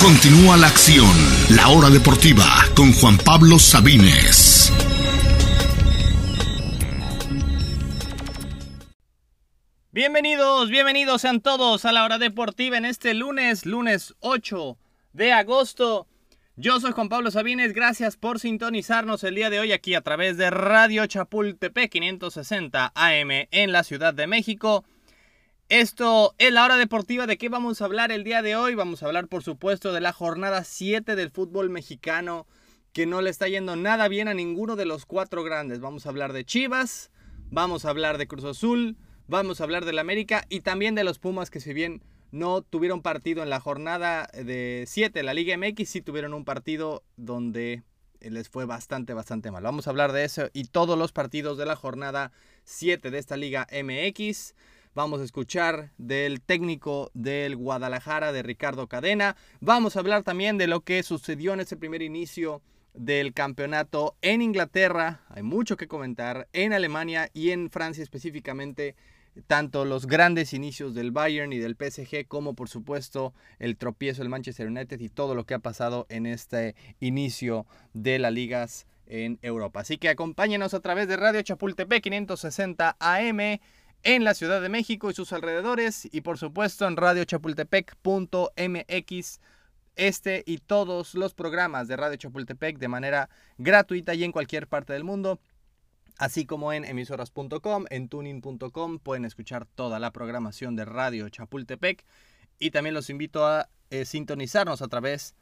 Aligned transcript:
Continúa 0.00 0.56
la 0.56 0.68
acción. 0.68 1.10
La 1.54 1.68
hora 1.68 1.90
deportiva 1.90 2.46
con 2.74 2.90
Juan 2.94 3.18
Pablo 3.18 3.58
Sabines. 3.58 4.72
Bienvenidos, 9.92 10.70
bienvenidos 10.70 11.20
sean 11.20 11.42
todos 11.42 11.84
a 11.84 11.92
la 11.92 12.04
hora 12.04 12.16
deportiva 12.16 12.78
en 12.78 12.86
este 12.86 13.12
lunes, 13.12 13.66
lunes 13.66 14.14
8 14.20 14.78
de 15.12 15.32
agosto. 15.32 16.06
Yo 16.56 16.80
soy 16.80 16.92
Juan 16.92 17.10
Pablo 17.10 17.30
Sabines, 17.30 17.74
gracias 17.74 18.16
por 18.16 18.40
sintonizarnos 18.40 19.22
el 19.22 19.34
día 19.34 19.50
de 19.50 19.60
hoy 19.60 19.72
aquí 19.72 19.94
a 19.94 20.00
través 20.00 20.38
de 20.38 20.48
Radio 20.48 21.04
Chapultepec 21.04 21.90
560 21.90 22.92
AM 22.94 23.30
en 23.50 23.72
la 23.72 23.84
Ciudad 23.84 24.14
de 24.14 24.26
México. 24.26 24.82
Esto 25.70 26.34
es 26.38 26.52
la 26.52 26.64
hora 26.64 26.76
deportiva. 26.76 27.28
¿De 27.28 27.38
qué 27.38 27.48
vamos 27.48 27.80
a 27.80 27.84
hablar 27.84 28.10
el 28.10 28.24
día 28.24 28.42
de 28.42 28.56
hoy? 28.56 28.74
Vamos 28.74 29.04
a 29.04 29.06
hablar, 29.06 29.28
por 29.28 29.44
supuesto, 29.44 29.92
de 29.92 30.00
la 30.00 30.12
jornada 30.12 30.64
7 30.64 31.14
del 31.14 31.30
fútbol 31.30 31.70
mexicano, 31.70 32.48
que 32.92 33.06
no 33.06 33.22
le 33.22 33.30
está 33.30 33.46
yendo 33.46 33.76
nada 33.76 34.08
bien 34.08 34.26
a 34.26 34.34
ninguno 34.34 34.74
de 34.74 34.84
los 34.84 35.06
cuatro 35.06 35.44
grandes. 35.44 35.78
Vamos 35.78 36.04
a 36.04 36.08
hablar 36.08 36.32
de 36.32 36.44
Chivas, 36.44 37.12
vamos 37.52 37.84
a 37.84 37.90
hablar 37.90 38.18
de 38.18 38.26
Cruz 38.26 38.44
Azul, 38.46 38.96
vamos 39.28 39.60
a 39.60 39.64
hablar 39.64 39.84
del 39.84 40.00
América 40.00 40.44
y 40.48 40.62
también 40.62 40.96
de 40.96 41.04
los 41.04 41.20
Pumas, 41.20 41.50
que 41.50 41.60
si 41.60 41.72
bien 41.72 42.02
no 42.32 42.62
tuvieron 42.62 43.00
partido 43.00 43.44
en 43.44 43.48
la 43.48 43.60
jornada 43.60 44.28
de 44.34 44.86
7 44.88 45.20
de 45.20 45.22
la 45.22 45.34
Liga 45.34 45.56
MX, 45.56 45.88
sí 45.88 46.00
tuvieron 46.00 46.34
un 46.34 46.44
partido 46.44 47.04
donde 47.16 47.84
les 48.18 48.48
fue 48.48 48.64
bastante, 48.64 49.14
bastante 49.14 49.52
mal. 49.52 49.62
Vamos 49.62 49.86
a 49.86 49.90
hablar 49.90 50.10
de 50.10 50.24
eso 50.24 50.50
y 50.52 50.64
todos 50.64 50.98
los 50.98 51.12
partidos 51.12 51.58
de 51.58 51.66
la 51.66 51.76
jornada 51.76 52.32
7 52.64 53.12
de 53.12 53.18
esta 53.18 53.36
Liga 53.36 53.68
MX. 53.70 54.54
Vamos 54.92 55.20
a 55.20 55.24
escuchar 55.24 55.92
del 55.98 56.40
técnico 56.40 57.12
del 57.14 57.54
Guadalajara, 57.54 58.32
de 58.32 58.42
Ricardo 58.42 58.88
Cadena. 58.88 59.36
Vamos 59.60 59.94
a 59.94 60.00
hablar 60.00 60.24
también 60.24 60.58
de 60.58 60.66
lo 60.66 60.80
que 60.80 61.04
sucedió 61.04 61.54
en 61.54 61.60
ese 61.60 61.76
primer 61.76 62.02
inicio 62.02 62.60
del 62.92 63.32
campeonato 63.32 64.16
en 64.20 64.42
Inglaterra. 64.42 65.20
Hay 65.28 65.44
mucho 65.44 65.76
que 65.76 65.86
comentar. 65.86 66.48
En 66.52 66.72
Alemania 66.72 67.30
y 67.32 67.50
en 67.50 67.70
Francia 67.70 68.02
específicamente. 68.02 68.96
Tanto 69.46 69.84
los 69.84 70.08
grandes 70.08 70.52
inicios 70.54 70.92
del 70.92 71.12
Bayern 71.12 71.52
y 71.52 71.58
del 71.58 71.76
PSG 71.76 72.26
como 72.26 72.54
por 72.54 72.68
supuesto 72.68 73.32
el 73.60 73.76
tropiezo 73.76 74.22
del 74.22 74.28
Manchester 74.28 74.66
United 74.66 74.98
y 74.98 75.08
todo 75.08 75.36
lo 75.36 75.46
que 75.46 75.54
ha 75.54 75.60
pasado 75.60 76.04
en 76.08 76.26
este 76.26 76.74
inicio 76.98 77.64
de 77.94 78.18
las 78.18 78.32
ligas 78.32 78.88
en 79.06 79.38
Europa. 79.42 79.80
Así 79.80 79.98
que 79.98 80.08
acompáñenos 80.08 80.74
a 80.74 80.80
través 80.80 81.06
de 81.06 81.16
Radio 81.16 81.42
Chapultepec 81.42 82.02
560 82.02 82.96
AM 82.98 83.60
en 84.02 84.24
la 84.24 84.34
Ciudad 84.34 84.60
de 84.60 84.68
México 84.68 85.10
y 85.10 85.14
sus 85.14 85.32
alrededores 85.32 86.08
y 86.10 86.22
por 86.22 86.38
supuesto 86.38 86.86
en 86.86 86.96
radiochapultepec.mx 86.96 89.40
este 89.96 90.42
y 90.46 90.58
todos 90.58 91.14
los 91.14 91.34
programas 91.34 91.88
de 91.88 91.96
Radio 91.96 92.16
Chapultepec 92.16 92.78
de 92.78 92.88
manera 92.88 93.28
gratuita 93.58 94.14
y 94.14 94.24
en 94.24 94.32
cualquier 94.32 94.66
parte 94.66 94.92
del 94.92 95.04
mundo. 95.04 95.40
Así 96.16 96.44
como 96.44 96.72
en 96.72 96.84
emisoras.com, 96.84 97.86
en 97.90 98.08
tuning.com 98.08 98.98
pueden 98.98 99.24
escuchar 99.24 99.66
toda 99.66 99.98
la 99.98 100.10
programación 100.10 100.76
de 100.76 100.84
Radio 100.84 101.28
Chapultepec. 101.28 102.04
Y 102.58 102.70
también 102.70 102.94
los 102.94 103.08
invito 103.08 103.46
a 103.46 103.68
eh, 103.90 104.04
sintonizarnos 104.04 104.82
a 104.82 104.88
través 104.88 105.34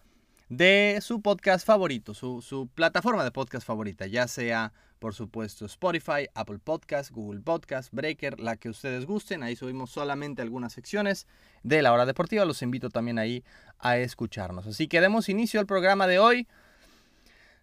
de 0.48 0.98
su 1.02 1.20
podcast 1.20 1.66
favorito, 1.66 2.14
su, 2.14 2.42
su 2.42 2.68
plataforma 2.68 3.24
de 3.24 3.32
podcast 3.32 3.66
favorita, 3.66 4.06
ya 4.06 4.28
sea 4.28 4.72
por 4.98 5.14
supuesto 5.14 5.64
Spotify, 5.66 6.28
Apple 6.34 6.58
Podcast, 6.58 7.10
Google 7.10 7.40
Podcast, 7.40 7.92
Breaker, 7.92 8.40
la 8.40 8.56
que 8.56 8.68
ustedes 8.68 9.06
gusten. 9.06 9.42
Ahí 9.42 9.56
subimos 9.56 9.90
solamente 9.90 10.42
algunas 10.42 10.72
secciones 10.72 11.26
de 11.62 11.82
la 11.82 11.92
hora 11.92 12.06
deportiva. 12.06 12.44
Los 12.44 12.62
invito 12.62 12.90
también 12.90 13.18
ahí 13.18 13.44
a 13.78 13.96
escucharnos. 13.98 14.66
Así 14.66 14.88
que 14.88 15.00
demos 15.00 15.28
inicio 15.28 15.60
al 15.60 15.66
programa 15.66 16.06
de 16.06 16.18
hoy. 16.18 16.46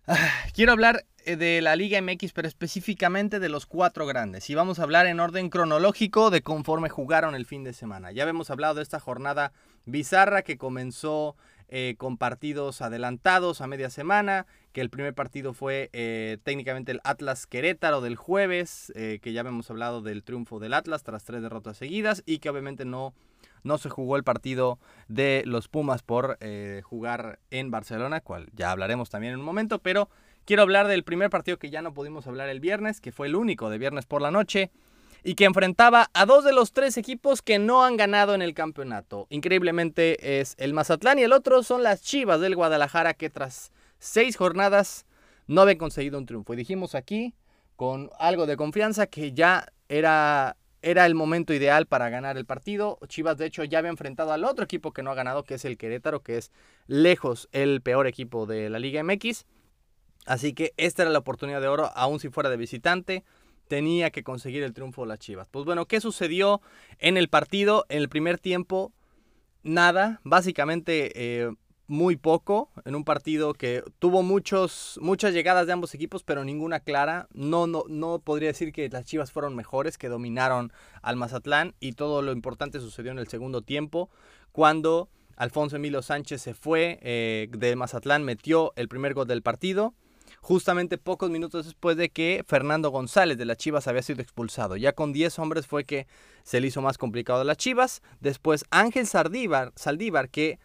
Ah, 0.07 0.29
quiero 0.53 0.71
hablar 0.71 1.05
eh, 1.25 1.35
de 1.35 1.61
la 1.61 1.75
Liga 1.75 1.99
MX, 2.01 2.31
pero 2.31 2.47
específicamente 2.47 3.39
de 3.39 3.49
los 3.49 3.65
cuatro 3.65 4.05
grandes. 4.05 4.49
Y 4.49 4.55
vamos 4.55 4.79
a 4.79 4.83
hablar 4.83 5.07
en 5.07 5.19
orden 5.19 5.49
cronológico 5.49 6.29
de 6.29 6.41
conforme 6.41 6.89
jugaron 6.89 7.33
el 7.33 7.45
fin 7.45 7.63
de 7.63 7.73
semana. 7.73 8.11
Ya 8.11 8.23
habíamos 8.23 8.51
hablado 8.51 8.75
de 8.75 8.83
esta 8.83 8.99
jornada 8.99 9.51
bizarra 9.85 10.43
que 10.43 10.57
comenzó 10.57 11.35
eh, 11.69 11.95
con 11.97 12.17
partidos 12.17 12.81
adelantados 12.81 13.61
a 13.61 13.67
media 13.67 13.89
semana, 13.89 14.45
que 14.71 14.81
el 14.81 14.89
primer 14.89 15.13
partido 15.13 15.53
fue 15.53 15.89
eh, 15.93 16.37
técnicamente 16.43 16.91
el 16.91 17.01
Atlas 17.03 17.47
Querétaro 17.47 18.01
del 18.01 18.15
jueves, 18.15 18.91
eh, 18.95 19.19
que 19.21 19.33
ya 19.33 19.41
hemos 19.41 19.69
hablado 19.71 20.01
del 20.01 20.23
triunfo 20.23 20.59
del 20.59 20.73
Atlas 20.73 21.03
tras 21.03 21.23
tres 21.23 21.41
derrotas 21.41 21.77
seguidas 21.77 22.23
y 22.25 22.39
que 22.39 22.49
obviamente 22.49 22.85
no, 22.85 23.13
no 23.63 23.77
se 23.77 23.89
jugó 23.89 24.15
el 24.15 24.23
partido 24.23 24.77
de 25.07 25.43
los 25.45 25.67
Pumas 25.67 26.03
por 26.03 26.37
jugar 26.83 27.39
en 27.49 27.71
Barcelona, 27.71 28.21
cual 28.21 28.47
ya 28.53 28.71
hablaremos 28.71 29.09
también 29.09 29.33
en 29.33 29.39
un 29.39 29.45
momento, 29.45 29.79
pero 29.79 30.09
quiero 30.45 30.61
hablar 30.61 30.87
del 30.87 31.03
primer 31.03 31.29
partido 31.29 31.57
que 31.57 31.69
ya 31.69 31.81
no 31.81 31.93
pudimos 31.93 32.27
hablar 32.27 32.49
el 32.49 32.59
viernes, 32.59 33.01
que 33.01 33.11
fue 33.11 33.27
el 33.27 33.35
único 33.35 33.69
de 33.69 33.77
viernes 33.77 34.05
por 34.05 34.21
la 34.21 34.31
noche 34.31 34.71
y 35.25 35.33
que 35.33 35.45
enfrentaba 35.45 36.11
a 36.13 36.27
dos 36.27 36.43
de 36.43 36.53
los 36.53 36.71
tres 36.71 36.97
equipos 36.97 37.41
que 37.41 37.57
no 37.57 37.83
han 37.83 37.97
ganado 37.97 38.35
en 38.35 38.43
el 38.43 38.53
campeonato. 38.53 39.25
Increíblemente 39.31 40.39
es 40.39 40.53
el 40.59 40.75
Mazatlán 40.75 41.17
y 41.17 41.23
el 41.23 41.33
otro 41.33 41.63
son 41.63 41.81
las 41.81 42.03
Chivas 42.03 42.39
del 42.39 42.55
Guadalajara 42.55 43.15
que 43.15 43.31
tras 43.31 43.71
seis 43.97 44.37
jornadas 44.37 45.07
no 45.47 45.61
habían 45.61 45.79
conseguido 45.79 46.19
un 46.19 46.27
triunfo. 46.27 46.53
Y 46.53 46.57
dijimos 46.57 46.93
aquí 46.93 47.33
con 47.75 48.11
algo 48.19 48.45
de 48.45 48.55
confianza 48.55 49.07
que 49.07 49.33
ya 49.33 49.65
era, 49.89 50.57
era 50.83 51.07
el 51.07 51.15
momento 51.15 51.55
ideal 51.55 51.87
para 51.87 52.09
ganar 52.09 52.37
el 52.37 52.45
partido. 52.45 52.99
Chivas 53.07 53.35
de 53.37 53.47
hecho 53.47 53.63
ya 53.63 53.79
había 53.79 53.89
enfrentado 53.89 54.31
al 54.31 54.43
otro 54.43 54.63
equipo 54.63 54.93
que 54.93 55.01
no 55.01 55.09
ha 55.09 55.15
ganado, 55.15 55.43
que 55.43 55.55
es 55.55 55.65
el 55.65 55.79
Querétaro, 55.79 56.21
que 56.21 56.37
es 56.37 56.51
lejos 56.85 57.49
el 57.51 57.81
peor 57.81 58.05
equipo 58.05 58.45
de 58.45 58.69
la 58.69 58.77
Liga 58.77 59.03
MX. 59.03 59.47
Así 60.27 60.53
que 60.53 60.75
esta 60.77 61.01
era 61.01 61.11
la 61.11 61.19
oportunidad 61.19 61.61
de 61.61 61.67
oro, 61.67 61.91
aún 61.95 62.19
si 62.19 62.29
fuera 62.29 62.51
de 62.51 62.57
visitante 62.57 63.23
tenía 63.67 64.11
que 64.11 64.23
conseguir 64.23 64.63
el 64.63 64.73
triunfo 64.73 65.01
de 65.01 65.09
las 65.09 65.19
Chivas. 65.19 65.47
Pues 65.49 65.65
bueno, 65.65 65.85
¿qué 65.85 66.01
sucedió 66.01 66.61
en 66.99 67.17
el 67.17 67.29
partido? 67.29 67.85
En 67.89 67.99
el 67.99 68.09
primer 68.09 68.39
tiempo, 68.39 68.91
nada, 69.63 70.21
básicamente 70.23 71.11
eh, 71.15 71.51
muy 71.87 72.15
poco, 72.15 72.71
en 72.85 72.95
un 72.95 73.03
partido 73.03 73.53
que 73.53 73.83
tuvo 73.99 74.23
muchos, 74.23 74.99
muchas 75.01 75.33
llegadas 75.33 75.67
de 75.67 75.73
ambos 75.73 75.93
equipos, 75.93 76.23
pero 76.23 76.43
ninguna 76.43 76.79
clara. 76.79 77.27
No, 77.33 77.67
no, 77.67 77.83
no 77.87 78.19
podría 78.19 78.49
decir 78.49 78.71
que 78.71 78.89
las 78.89 79.05
Chivas 79.05 79.31
fueron 79.31 79.55
mejores, 79.55 79.97
que 79.97 80.09
dominaron 80.09 80.71
al 81.01 81.15
Mazatlán 81.15 81.75
y 81.79 81.93
todo 81.93 82.21
lo 82.21 82.31
importante 82.31 82.79
sucedió 82.79 83.11
en 83.11 83.19
el 83.19 83.27
segundo 83.27 83.61
tiempo, 83.61 84.09
cuando 84.51 85.09
Alfonso 85.35 85.75
Emilio 85.75 86.01
Sánchez 86.01 86.41
se 86.41 86.53
fue 86.53 86.99
eh, 87.01 87.49
de 87.51 87.75
Mazatlán, 87.75 88.23
metió 88.23 88.73
el 88.75 88.87
primer 88.87 89.13
gol 89.13 89.27
del 89.27 89.41
partido 89.41 89.93
justamente 90.45 90.99
pocos 90.99 91.31
minutos 91.31 91.65
después 91.65 91.97
de 91.97 92.11
que 92.11 92.43
Fernando 92.47 92.91
González 92.91 93.35
de 93.35 93.45
las 93.45 93.57
Chivas 93.57 93.87
había 93.87 94.03
sido 94.03 94.21
expulsado. 94.21 94.77
Ya 94.77 94.93
con 94.93 95.11
10 95.11 95.39
hombres 95.39 95.65
fue 95.65 95.85
que 95.85 96.05
se 96.43 96.61
le 96.61 96.67
hizo 96.67 96.83
más 96.83 96.99
complicado 96.99 97.41
a 97.41 97.43
las 97.43 97.57
Chivas. 97.57 98.03
Después 98.19 98.63
Ángel 98.69 99.07
Saldívar, 99.07 99.73
Saldívar 99.75 100.29
que 100.29 100.59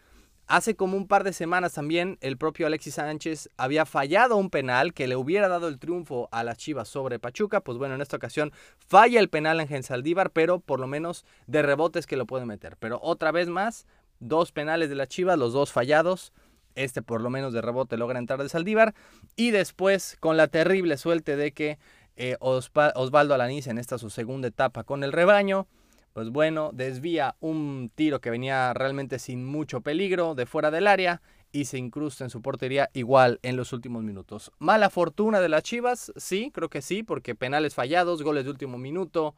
hace 0.45 0.75
como 0.75 0.97
un 0.97 1.07
par 1.07 1.23
de 1.23 1.33
semanas 1.33 1.73
también 1.73 2.19
el 2.21 2.37
propio 2.37 2.67
Alexis 2.67 2.93
Sánchez 2.93 3.49
había 3.57 3.87
fallado 3.87 4.37
un 4.37 4.51
penal 4.51 4.93
que 4.93 5.07
le 5.07 5.15
hubiera 5.15 5.47
dado 5.47 5.67
el 5.67 5.79
triunfo 5.79 6.29
a 6.31 6.43
las 6.43 6.59
Chivas 6.59 6.87
sobre 6.87 7.17
Pachuca. 7.17 7.61
Pues 7.61 7.79
bueno, 7.79 7.95
en 7.95 8.01
esta 8.01 8.17
ocasión 8.17 8.51
falla 8.77 9.19
el 9.19 9.29
penal 9.29 9.59
Ángel 9.59 9.83
Saldívar, 9.83 10.29
pero 10.29 10.59
por 10.59 10.79
lo 10.79 10.85
menos 10.85 11.25
de 11.47 11.63
rebotes 11.63 12.05
que 12.05 12.17
lo 12.17 12.27
puede 12.27 12.45
meter. 12.45 12.77
Pero 12.77 12.99
otra 13.01 13.31
vez 13.31 13.49
más, 13.49 13.87
dos 14.19 14.51
penales 14.51 14.89
de 14.89 14.95
las 14.95 15.07
Chivas, 15.07 15.39
los 15.39 15.53
dos 15.53 15.71
fallados. 15.71 16.33
Este 16.75 17.01
por 17.01 17.21
lo 17.21 17.29
menos 17.29 17.53
de 17.53 17.61
rebote 17.61 17.97
logra 17.97 18.19
entrar 18.19 18.41
de 18.41 18.49
Saldívar. 18.49 18.93
Y 19.35 19.51
después 19.51 20.17
con 20.19 20.37
la 20.37 20.47
terrible 20.47 20.97
suerte 20.97 21.35
de 21.35 21.51
que 21.51 21.77
eh, 22.15 22.37
Osvaldo 22.39 23.33
Alaniz 23.33 23.67
en 23.67 23.77
esta 23.77 23.97
su 23.97 24.09
segunda 24.09 24.47
etapa 24.47 24.83
con 24.83 25.03
el 25.03 25.11
rebaño. 25.11 25.67
Pues 26.13 26.29
bueno, 26.29 26.71
desvía 26.73 27.35
un 27.39 27.89
tiro 27.95 28.19
que 28.19 28.29
venía 28.29 28.73
realmente 28.73 29.17
sin 29.17 29.45
mucho 29.45 29.79
peligro 29.81 30.35
de 30.35 30.45
fuera 30.45 30.69
del 30.69 30.87
área 30.87 31.21
y 31.53 31.65
se 31.65 31.77
incrusta 31.77 32.23
en 32.23 32.29
su 32.29 32.41
portería 32.41 32.89
igual 32.93 33.39
en 33.43 33.55
los 33.55 33.73
últimos 33.73 34.03
minutos. 34.03 34.51
Mala 34.59 34.89
fortuna 34.89 35.39
de 35.39 35.49
las 35.49 35.63
Chivas, 35.63 36.11
sí, 36.15 36.51
creo 36.53 36.69
que 36.69 36.81
sí, 36.81 37.03
porque 37.03 37.35
penales 37.35 37.75
fallados, 37.75 38.23
goles 38.23 38.45
de 38.45 38.51
último 38.51 38.77
minuto, 38.77 39.35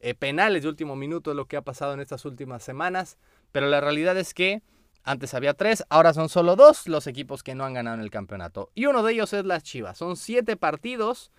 eh, 0.00 0.14
penales 0.14 0.62
de 0.62 0.68
último 0.68 0.96
minuto 0.96 1.30
es 1.30 1.36
lo 1.36 1.46
que 1.46 1.56
ha 1.56 1.62
pasado 1.62 1.94
en 1.94 2.00
estas 2.00 2.24
últimas 2.24 2.62
semanas, 2.62 3.18
pero 3.52 3.68
la 3.68 3.80
realidad 3.80 4.16
es 4.16 4.34
que 4.34 4.62
antes 5.06 5.34
había 5.34 5.54
tres, 5.54 5.84
ahora 5.88 6.12
son 6.12 6.28
solo 6.28 6.56
dos 6.56 6.88
los 6.88 7.06
equipos 7.06 7.42
que 7.42 7.54
no 7.54 7.64
han 7.64 7.74
ganado 7.74 7.94
en 7.96 8.02
el 8.02 8.10
campeonato. 8.10 8.70
Y 8.74 8.86
uno 8.86 9.02
de 9.02 9.12
ellos 9.12 9.32
es 9.32 9.44
las 9.44 9.62
Chivas. 9.62 9.96
Son 9.96 10.16
siete 10.16 10.56
partidos 10.56 11.30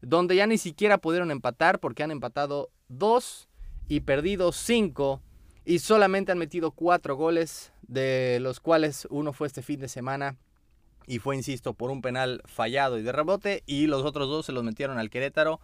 donde 0.00 0.34
ya 0.34 0.46
ni 0.48 0.58
siquiera 0.58 0.98
pudieron 0.98 1.30
empatar 1.30 1.78
porque 1.78 2.02
han 2.02 2.10
empatado 2.10 2.70
dos 2.88 3.48
y 3.88 4.00
perdido 4.00 4.50
cinco. 4.50 5.22
Y 5.64 5.78
solamente 5.78 6.32
han 6.32 6.38
metido 6.38 6.72
cuatro 6.72 7.14
goles, 7.14 7.72
de 7.82 8.38
los 8.40 8.58
cuales 8.58 9.06
uno 9.10 9.32
fue 9.32 9.46
este 9.46 9.62
fin 9.62 9.78
de 9.78 9.86
semana 9.86 10.36
y 11.06 11.20
fue, 11.20 11.36
insisto, 11.36 11.74
por 11.74 11.92
un 11.92 12.02
penal 12.02 12.42
fallado 12.44 12.98
y 12.98 13.02
de 13.02 13.12
rebote. 13.12 13.62
Y 13.66 13.86
los 13.86 14.04
otros 14.04 14.28
dos 14.28 14.46
se 14.46 14.52
los 14.52 14.64
metieron 14.64 14.98
al 14.98 15.10
Querétaro 15.10 15.60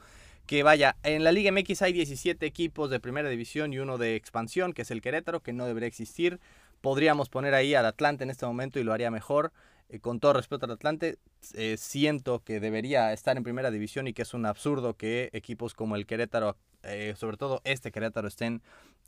que 0.49 0.63
vaya, 0.63 0.97
en 1.03 1.25
la 1.25 1.31
Liga 1.31 1.53
MX 1.53 1.83
hay 1.83 1.93
17 1.93 2.47
equipos 2.47 2.89
de 2.89 3.01
primera 3.01 3.29
división 3.29 3.75
y 3.75 3.81
uno 3.81 3.99
de 3.99 4.17
expansión, 4.17 4.73
que 4.73 4.81
es 4.81 4.91
el 4.91 5.03
Querétaro, 5.03 5.43
que 5.43 5.53
no 5.53 5.67
debería 5.67 5.89
existir 5.89 6.41
Podríamos 6.81 7.29
poner 7.29 7.55
ahí 7.55 7.75
al 7.75 7.87
Atlante 7.87 8.25
en 8.25 8.31
este 8.31 8.47
momento 8.47 8.79
y 8.79 8.85
lo 8.85 8.93
haría 8.93 9.11
mejor. 9.11 9.53
Eh, 9.89 10.01
con 10.01 10.21
todo 10.21 10.35
respeto 10.35 10.67
al 10.67 10.73
Atlante, 10.73 11.19
eh, 11.55 11.77
siento 11.79 12.45
que 12.45 12.61
debería 12.61 13.13
estar 13.13 13.37
en 13.37 13.43
primera 13.43 13.71
división 13.71 14.07
y 14.07 14.13
que 14.13 14.23
es 14.23 14.35
un 14.35 14.45
absurdo 14.45 14.95
que 14.95 15.31
equipos 15.33 15.75
como 15.75 15.97
el 15.97 16.07
Querétaro, 16.07 16.57
eh, 16.83 17.15
sobre 17.17 17.37
todo 17.39 17.63
este 17.65 17.91
Querétaro, 17.91 18.29
estén 18.29 18.63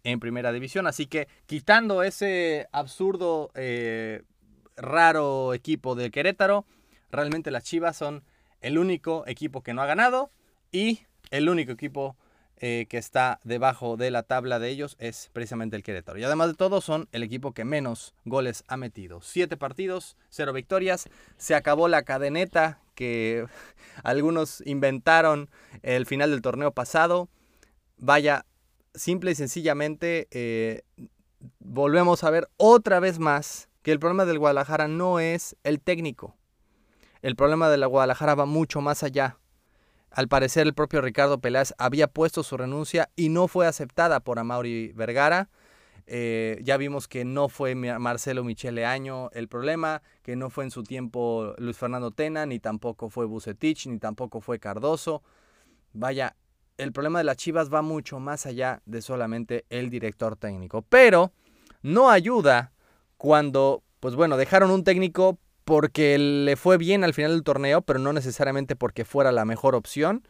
en 0.04 0.20
primera 0.20 0.52
división. 0.52 0.86
Así 0.86 1.06
que 1.06 1.28
quitando 1.46 2.02
ese 2.02 2.66
absurdo, 2.72 3.50
raro 4.76 5.52
equipo 5.52 5.94
del 5.94 6.10
Querétaro, 6.10 6.64
realmente 7.10 7.50
las 7.50 7.64
Chivas 7.64 7.96
son 7.96 8.24
el 8.60 8.78
único 8.78 9.24
equipo 9.26 9.62
que 9.62 9.74
no 9.74 9.82
ha 9.82 9.86
ganado 9.86 10.30
y 10.72 11.00
el 11.30 11.48
único 11.48 11.72
equipo 11.72 12.16
eh, 12.62 12.86
que 12.90 12.98
está 12.98 13.40
debajo 13.42 13.96
de 13.96 14.10
la 14.10 14.22
tabla 14.22 14.58
de 14.58 14.68
ellos 14.68 14.96
es 14.98 15.30
precisamente 15.32 15.76
el 15.76 15.82
Querétaro. 15.82 16.18
Y 16.18 16.24
además 16.24 16.48
de 16.48 16.54
todo, 16.54 16.82
son 16.82 17.08
el 17.12 17.22
equipo 17.22 17.52
que 17.52 17.64
menos 17.64 18.14
goles 18.26 18.64
ha 18.68 18.76
metido. 18.76 19.22
Siete 19.22 19.56
partidos, 19.56 20.18
cero 20.28 20.52
victorias. 20.52 21.08
Se 21.38 21.54
acabó 21.54 21.88
la 21.88 22.02
cadeneta 22.02 22.80
que 22.94 23.46
algunos 24.04 24.62
inventaron 24.66 25.48
el 25.82 26.04
final 26.04 26.30
del 26.30 26.42
torneo 26.42 26.72
pasado. 26.72 27.30
Vaya, 27.96 28.44
simple 28.94 29.30
y 29.30 29.34
sencillamente, 29.34 30.28
eh, 30.30 30.82
volvemos 31.60 32.24
a 32.24 32.30
ver 32.30 32.48
otra 32.58 33.00
vez 33.00 33.18
más 33.18 33.70
que 33.82 33.92
el 33.92 33.98
problema 33.98 34.26
del 34.26 34.38
Guadalajara 34.38 34.86
no 34.86 35.18
es 35.18 35.56
el 35.64 35.80
técnico. 35.80 36.36
El 37.22 37.36
problema 37.36 37.70
de 37.70 37.78
la 37.78 37.86
Guadalajara 37.86 38.34
va 38.34 38.44
mucho 38.44 38.80
más 38.82 39.02
allá. 39.02 39.39
Al 40.10 40.26
parecer 40.26 40.66
el 40.66 40.74
propio 40.74 41.00
Ricardo 41.00 41.40
Peláez 41.40 41.72
había 41.78 42.08
puesto 42.08 42.42
su 42.42 42.56
renuncia 42.56 43.10
y 43.14 43.28
no 43.28 43.46
fue 43.46 43.66
aceptada 43.66 44.20
por 44.20 44.38
Amaury 44.38 44.92
Vergara. 44.92 45.48
Eh, 46.06 46.58
ya 46.62 46.76
vimos 46.76 47.06
que 47.06 47.24
no 47.24 47.48
fue 47.48 47.76
Marcelo 47.76 48.42
Michele 48.42 48.84
Año 48.84 49.30
el 49.30 49.46
problema, 49.46 50.02
que 50.22 50.34
no 50.34 50.50
fue 50.50 50.64
en 50.64 50.72
su 50.72 50.82
tiempo 50.82 51.54
Luis 51.58 51.76
Fernando 51.76 52.10
Tena, 52.10 52.46
ni 52.46 52.58
tampoco 52.58 53.08
fue 53.08 53.26
Bucetich, 53.26 53.86
ni 53.86 53.98
tampoco 53.98 54.40
fue 54.40 54.58
Cardoso. 54.58 55.22
Vaya, 55.92 56.34
el 56.78 56.92
problema 56.92 57.18
de 57.20 57.24
las 57.24 57.36
Chivas 57.36 57.72
va 57.72 57.82
mucho 57.82 58.18
más 58.18 58.46
allá 58.46 58.82
de 58.86 59.02
solamente 59.02 59.66
el 59.70 59.90
director 59.90 60.34
técnico. 60.34 60.82
Pero 60.82 61.32
no 61.82 62.10
ayuda 62.10 62.72
cuando, 63.16 63.84
pues 64.00 64.16
bueno, 64.16 64.36
dejaron 64.36 64.72
un 64.72 64.82
técnico 64.82 65.38
porque 65.70 66.18
le 66.18 66.56
fue 66.56 66.78
bien 66.78 67.04
al 67.04 67.14
final 67.14 67.30
del 67.30 67.44
torneo, 67.44 67.80
pero 67.80 68.00
no 68.00 68.12
necesariamente 68.12 68.74
porque 68.74 69.04
fuera 69.04 69.30
la 69.30 69.44
mejor 69.44 69.76
opción. 69.76 70.26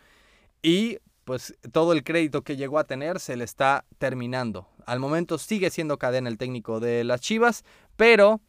Y 0.60 0.98
pues 1.24 1.54
todo 1.72 1.94
el 1.94 2.04
crédito 2.04 2.42
que 2.42 2.58
llegó 2.58 2.78
a 2.78 2.84
tener 2.84 3.20
se 3.20 3.36
le 3.36 3.44
está 3.44 3.86
terminando. 3.96 4.68
Al 4.84 5.00
momento 5.00 5.38
sigue 5.38 5.70
siendo 5.70 5.96
cadena 5.96 6.28
el 6.28 6.36
técnico 6.36 6.78
de 6.78 7.04
las 7.04 7.22
Chivas, 7.22 7.64
pero 7.96 8.42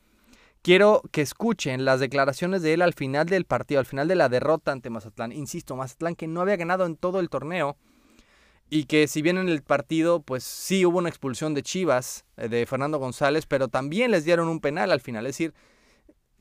quiero 0.64 1.02
que 1.14 1.22
escuchen 1.22 1.86
las 1.86 2.02
declaraciones 2.02 2.62
de 2.62 2.74
él 2.74 2.82
al 2.82 2.94
final 2.94 3.26
del 3.26 3.46
partido, 3.46 3.80
al 3.80 3.86
final 3.86 4.10
de 4.10 4.16
la 4.16 4.28
derrota 4.28 4.74
ante 4.74 4.90
Mazatlán. 4.90 5.32
Insisto, 5.32 5.78
Mazatlán 5.78 6.16
que 6.16 6.28
no 6.28 6.42
había 6.42 6.58
ganado 6.58 6.86
en 6.86 6.98
todo 6.98 7.22
el 7.22 7.30
torneo 7.30 7.78
y 8.70 8.84
que 8.84 9.08
si 9.08 9.22
bien 9.22 9.38
en 9.38 9.48
el 9.48 9.64
partido 9.64 10.24
pues 10.24 10.44
sí 10.44 10.86
hubo 10.86 10.98
una 10.98 11.08
expulsión 11.08 11.54
de 11.54 11.64
Chivas 11.64 12.26
eh, 12.36 12.50
de 12.50 12.66
Fernando 12.66 13.00
González, 13.00 13.46
pero 13.46 13.70
también 13.70 14.12
les 14.12 14.26
dieron 14.26 14.50
un 14.50 14.60
penal 14.60 14.92
al 14.92 15.00
final, 15.00 15.26
es 15.26 15.38
decir, 15.38 15.54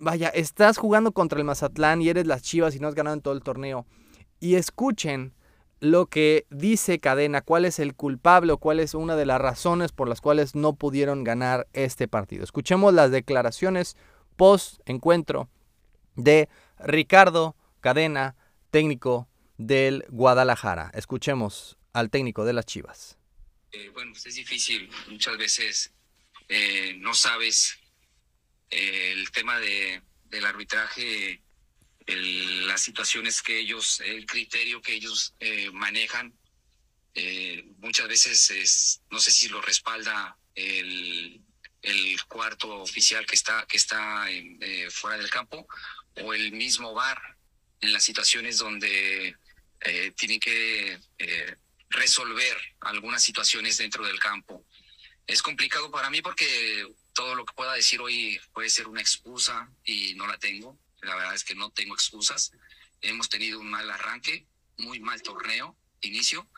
vaya, 0.00 0.28
estás 0.28 0.78
jugando 0.78 1.12
contra 1.12 1.38
el 1.38 1.44
Mazatlán 1.44 2.02
y 2.02 2.08
eres 2.08 2.26
las 2.26 2.42
Chivas 2.42 2.74
y 2.74 2.80
no 2.80 2.88
has 2.88 2.94
ganado 2.94 3.14
en 3.14 3.22
todo 3.22 3.34
el 3.34 3.42
torneo. 3.42 3.86
Y 4.40 4.56
escuchen 4.56 5.34
lo 5.78 6.06
que 6.06 6.46
dice 6.50 6.98
Cadena, 6.98 7.42
cuál 7.42 7.64
es 7.64 7.78
el 7.78 7.94
culpable 7.94 8.52
o 8.52 8.58
cuál 8.58 8.80
es 8.80 8.94
una 8.94 9.16
de 9.16 9.26
las 9.26 9.40
razones 9.40 9.92
por 9.92 10.08
las 10.08 10.20
cuales 10.20 10.54
no 10.54 10.74
pudieron 10.74 11.24
ganar 11.24 11.68
este 11.72 12.08
partido. 12.08 12.44
Escuchemos 12.44 12.92
las 12.92 13.10
declaraciones 13.10 13.96
post 14.36 14.80
encuentro 14.86 15.48
de 16.16 16.48
Ricardo 16.78 17.56
Cadena, 17.80 18.36
técnico 18.70 19.28
del 19.58 20.04
Guadalajara. 20.08 20.90
Escuchemos 20.94 21.78
al 21.92 22.10
técnico 22.10 22.44
de 22.44 22.52
las 22.52 22.66
Chivas. 22.66 23.18
Eh, 23.72 23.90
bueno, 23.92 24.12
pues 24.12 24.26
es 24.26 24.34
difícil. 24.34 24.90
Muchas 25.08 25.36
veces 25.38 25.92
eh, 26.48 26.94
no 26.98 27.14
sabes 27.14 27.79
el 28.70 29.30
tema 29.32 29.58
de, 29.58 30.02
del 30.30 30.46
arbitraje, 30.46 31.42
las 32.06 32.80
situaciones 32.80 33.42
que 33.42 33.58
ellos, 33.58 34.00
el 34.00 34.26
criterio 34.26 34.80
que 34.80 34.94
ellos 34.94 35.34
eh, 35.40 35.70
manejan, 35.72 36.32
eh, 37.14 37.64
muchas 37.78 38.08
veces 38.08 38.50
es, 38.50 39.02
no 39.10 39.18
sé 39.20 39.30
si 39.30 39.48
lo 39.48 39.60
respalda 39.60 40.36
el, 40.54 41.40
el 41.82 42.22
cuarto 42.24 42.80
oficial 42.80 43.26
que 43.26 43.34
está, 43.34 43.66
que 43.66 43.76
está 43.76 44.26
eh, 44.30 44.88
fuera 44.90 45.18
del 45.18 45.30
campo 45.30 45.66
o 46.22 46.34
el 46.34 46.52
mismo 46.52 46.94
VAR 46.94 47.20
en 47.80 47.92
las 47.92 48.04
situaciones 48.04 48.58
donde 48.58 49.36
tienen 50.14 50.38
que 50.38 50.98
resolver 51.88 52.54
algunas 52.80 53.22
situaciones 53.22 53.78
dentro 53.78 54.06
del 54.06 54.20
campo. 54.20 54.66
Es 55.26 55.40
complicado 55.40 55.90
para 55.90 56.10
mí 56.10 56.20
porque 56.20 56.86
todo 57.12 57.34
lo 57.34 57.44
que 57.44 57.54
pueda 57.54 57.74
decir 57.74 58.00
hoy 58.00 58.40
puede 58.52 58.70
ser 58.70 58.88
una 58.88 59.00
excusa 59.00 59.70
y 59.84 60.14
no 60.14 60.26
la 60.26 60.38
tengo. 60.38 60.78
La 61.02 61.16
verdad 61.16 61.34
es 61.34 61.44
que 61.44 61.54
no 61.54 61.70
tengo 61.70 61.94
excusas. 61.94 62.52
Hemos 63.00 63.28
tenido 63.28 63.60
un 63.60 63.70
mal 63.70 63.90
arranque, 63.90 64.46
muy 64.76 65.00
mal 65.00 65.22
torneo, 65.22 65.76
inicio. 66.02 66.48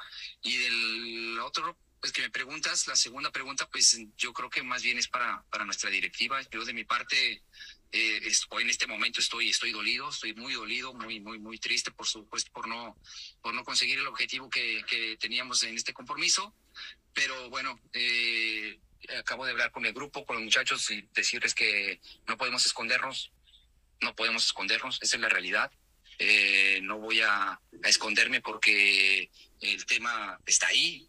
Y 0.42 0.56
del 0.56 1.38
otro, 1.40 1.78
pues 2.00 2.12
que 2.12 2.22
me 2.22 2.30
preguntas, 2.30 2.86
la 2.86 2.96
segunda 2.96 3.30
pregunta, 3.30 3.68
pues 3.70 3.98
yo 4.16 4.32
creo 4.32 4.50
que 4.50 4.62
más 4.62 4.82
bien 4.82 4.98
es 4.98 5.08
para, 5.08 5.44
para 5.50 5.64
nuestra 5.64 5.90
directiva. 5.90 6.40
Yo 6.50 6.64
de 6.64 6.72
mi 6.72 6.84
parte, 6.84 7.42
eh, 7.92 8.32
hoy 8.50 8.64
en 8.64 8.70
este 8.70 8.86
momento 8.86 9.20
estoy, 9.20 9.50
estoy 9.50 9.72
dolido, 9.72 10.10
estoy 10.10 10.34
muy 10.34 10.54
dolido, 10.54 10.92
muy, 10.94 11.20
muy, 11.20 11.38
muy 11.38 11.58
triste, 11.58 11.92
por 11.92 12.06
supuesto, 12.06 12.50
por 12.52 12.66
no, 12.66 12.96
por 13.40 13.54
no 13.54 13.64
conseguir 13.64 13.98
el 13.98 14.06
objetivo 14.06 14.50
que, 14.50 14.84
que 14.88 15.16
teníamos 15.18 15.62
en 15.62 15.76
este 15.76 15.92
compromiso. 15.92 16.54
Pero 17.12 17.50
bueno, 17.50 17.78
eh, 17.92 18.80
acabo 19.18 19.44
de 19.44 19.52
hablar 19.52 19.70
con 19.70 19.86
el 19.86 19.92
grupo, 19.92 20.24
con 20.24 20.36
los 20.36 20.44
muchachos 20.44 20.90
y 20.90 21.08
decirles 21.14 21.54
que 21.54 22.00
no 22.26 22.36
podemos 22.36 22.64
escondernos, 22.66 23.32
no 24.00 24.14
podemos 24.14 24.44
escondernos, 24.46 24.98
esa 25.02 25.16
es 25.16 25.22
la 25.22 25.28
realidad. 25.28 25.70
Eh, 26.18 26.80
no 26.82 26.98
voy 26.98 27.20
a, 27.20 27.60
esconderme 27.84 28.40
porque 28.40 29.30
el 29.60 29.86
tema 29.86 30.38
está 30.46 30.68
ahí, 30.68 31.08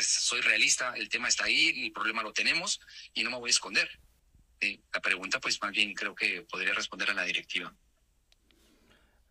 soy 0.00 0.40
realista, 0.40 0.94
el 0.96 1.08
tema 1.08 1.28
está 1.28 1.44
ahí, 1.44 1.84
el 1.84 1.92
problema 1.92 2.22
lo 2.22 2.32
tenemos 2.32 2.80
y 3.14 3.22
no 3.22 3.30
me 3.30 3.38
voy 3.38 3.50
a 3.50 3.50
esconder. 3.50 3.88
la 4.60 5.00
pregunta 5.00 5.40
pues 5.40 5.60
más 5.62 5.72
bien 5.72 5.94
creo 5.94 6.14
que 6.14 6.42
podría 6.42 6.74
responder 6.74 7.10
a 7.10 7.14
la 7.14 7.24
directiva. 7.24 7.74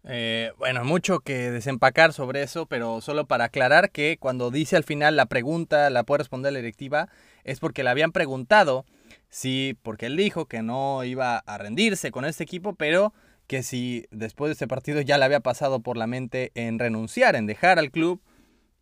Eh, 0.06 0.52
bueno, 0.58 0.84
mucho 0.84 1.22
que 1.22 1.50
desempacar 1.50 2.12
sobre 2.12 2.44
eso, 2.44 2.66
pero 2.66 3.00
solo 3.00 3.26
para 3.26 3.46
aclarar 3.46 3.90
que 3.92 4.18
cuando 4.20 4.52
dice 4.52 4.76
al 4.76 4.84
final 4.84 5.16
la 5.16 5.28
pregunta 5.28 5.90
la 5.90 6.04
puede 6.04 6.20
responder 6.20 6.52
la 6.52 6.60
directiva, 6.60 7.10
es 7.44 7.60
porque 7.60 7.84
le 7.84 7.90
habían 7.90 8.12
preguntado 8.12 8.86
si, 9.30 9.78
porque 9.82 10.08
él 10.08 10.18
dijo 10.18 10.46
que 10.46 10.62
no 10.62 11.04
iba 11.04 11.38
a 11.38 11.58
rendirse 11.58 12.12
con 12.12 12.26
este 12.26 12.44
equipo, 12.44 12.76
pero 12.76 13.14
que 13.48 13.64
si 13.64 14.06
después 14.12 14.50
de 14.50 14.54
este 14.54 14.68
partido 14.68 15.02
ya 15.02 15.18
le 15.18 15.26
había 15.26 15.40
pasado 15.40 15.82
por 15.82 15.98
la 15.98 16.08
mente 16.08 16.52
en 16.56 16.80
renunciar, 16.80 17.36
en 17.36 17.46
dejar 17.46 17.80
al 17.80 17.92
club, 17.92 18.22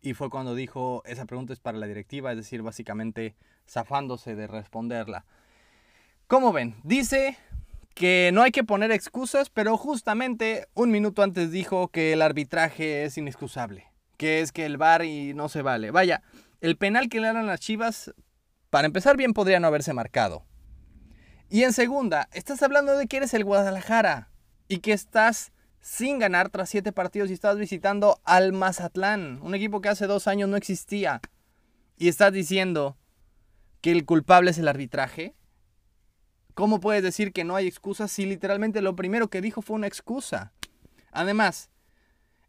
y 0.00 0.14
fue 0.14 0.30
cuando 0.30 0.54
dijo, 0.54 1.02
esa 1.06 1.26
pregunta 1.26 1.52
es 1.52 1.60
para 1.60 1.78
la 1.78 1.86
directiva, 1.86 2.32
es 2.32 2.36
decir, 2.36 2.62
básicamente 2.62 3.36
zafándose 3.68 4.34
de 4.34 4.46
responderla. 4.46 5.24
¿Cómo 6.26 6.52
ven? 6.52 6.74
Dice 6.82 7.36
que 7.94 8.30
no 8.32 8.42
hay 8.42 8.50
que 8.50 8.64
poner 8.64 8.90
excusas, 8.90 9.50
pero 9.50 9.76
justamente 9.76 10.66
un 10.74 10.90
minuto 10.90 11.22
antes 11.22 11.50
dijo 11.50 11.88
que 11.88 12.12
el 12.12 12.22
arbitraje 12.22 13.04
es 13.04 13.16
inexcusable, 13.16 13.86
que 14.16 14.40
es 14.40 14.50
que 14.50 14.66
el 14.66 14.76
VAR 14.76 15.04
y 15.04 15.34
no 15.34 15.48
se 15.48 15.62
vale. 15.62 15.90
Vaya, 15.90 16.22
el 16.60 16.76
penal 16.76 17.08
que 17.08 17.20
le 17.20 17.32
dan 17.32 17.46
las 17.46 17.60
Chivas, 17.60 18.12
para 18.72 18.86
empezar 18.86 19.18
bien 19.18 19.34
podría 19.34 19.60
no 19.60 19.66
haberse 19.66 19.92
marcado. 19.92 20.46
Y 21.50 21.64
en 21.64 21.74
segunda, 21.74 22.30
estás 22.32 22.62
hablando 22.62 22.96
de 22.96 23.06
que 23.06 23.18
eres 23.18 23.34
el 23.34 23.44
Guadalajara 23.44 24.30
y 24.66 24.78
que 24.78 24.94
estás 24.94 25.52
sin 25.82 26.18
ganar 26.18 26.48
tras 26.48 26.70
siete 26.70 26.90
partidos 26.90 27.28
y 27.28 27.34
estás 27.34 27.58
visitando 27.58 28.18
al 28.24 28.54
Mazatlán, 28.54 29.42
un 29.42 29.54
equipo 29.54 29.82
que 29.82 29.90
hace 29.90 30.06
dos 30.06 30.26
años 30.26 30.48
no 30.48 30.56
existía. 30.56 31.20
Y 31.98 32.08
estás 32.08 32.32
diciendo 32.32 32.96
que 33.82 33.92
el 33.92 34.06
culpable 34.06 34.52
es 34.52 34.58
el 34.58 34.68
arbitraje. 34.68 35.34
¿Cómo 36.54 36.80
puedes 36.80 37.02
decir 37.02 37.34
que 37.34 37.44
no 37.44 37.56
hay 37.56 37.66
excusas 37.66 38.10
si 38.10 38.24
literalmente 38.24 38.80
lo 38.80 38.96
primero 38.96 39.28
que 39.28 39.42
dijo 39.42 39.60
fue 39.60 39.76
una 39.76 39.86
excusa? 39.86 40.54
Además, 41.10 41.68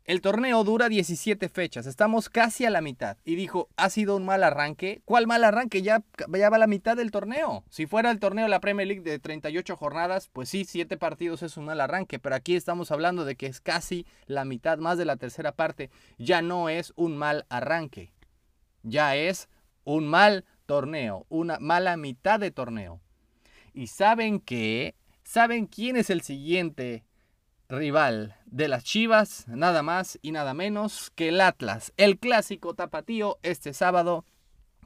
el 0.06 0.20
torneo 0.20 0.66
dura 0.66 0.90
17 0.90 1.48
fechas, 1.48 1.86
estamos 1.86 2.28
casi 2.28 2.66
a 2.66 2.70
la 2.70 2.82
mitad. 2.82 3.18
Y 3.24 3.36
dijo, 3.36 3.70
ha 3.78 3.90
sido 3.90 4.18
un 4.18 4.26
mal 4.26 4.44
arranque. 4.44 5.02
¿Cuál 5.06 5.28
mal 5.28 5.46
arranque? 5.46 5.82
Ya, 5.82 6.04
ya 6.28 6.50
va 6.50 6.58
la 6.58 6.68
mitad 6.68 6.98
del 6.98 7.12
torneo. 7.12 7.64
Si 7.70 7.86
fuera 7.86 8.12
el 8.12 8.20
torneo 8.20 8.44
de 8.44 8.50
la 8.50 8.60
Premier 8.60 8.86
League 8.88 9.04
de 9.04 9.20
38 9.20 9.78
jornadas, 9.78 10.30
pues 10.34 10.50
sí, 10.50 10.66
7 10.66 10.98
partidos 10.98 11.42
es 11.42 11.56
un 11.56 11.66
mal 11.66 11.80
arranque. 11.80 12.20
Pero 12.20 12.36
aquí 12.36 12.58
estamos 12.58 12.92
hablando 12.92 13.24
de 13.24 13.36
que 13.36 13.46
es 13.46 13.62
casi 13.62 14.06
la 14.26 14.44
mitad, 14.44 14.78
más 14.78 14.98
de 14.98 15.06
la 15.06 15.16
tercera 15.16 15.54
parte. 15.54 15.90
Ya 16.18 16.42
no 16.42 16.68
es 16.68 16.92
un 16.98 17.16
mal 17.16 17.46
arranque. 17.48 18.12
Ya 18.82 19.16
es 19.16 19.48
un 19.86 20.08
mal 20.08 20.44
torneo, 20.66 21.26
una 21.30 21.60
mala 21.60 21.96
mitad 21.96 22.42
de 22.42 22.52
torneo. 22.52 23.00
Y 23.74 23.88
saben 23.88 24.42
que, 24.42 24.96
¿saben 25.24 25.66
quién 25.66 25.96
es 25.96 26.10
el 26.10 26.22
siguiente 26.22 27.06
rival 27.74 28.36
de 28.46 28.68
las 28.68 28.84
Chivas? 28.84 29.48
Nada 29.48 29.84
más 29.84 30.20
y 30.22 30.32
nada 30.32 30.54
menos 30.54 31.12
que 31.16 31.30
el 31.30 31.42
Atlas. 31.42 31.92
El 31.98 32.20
clásico 32.20 32.74
tapatío 32.74 33.40
este 33.44 33.74
sábado, 33.74 34.26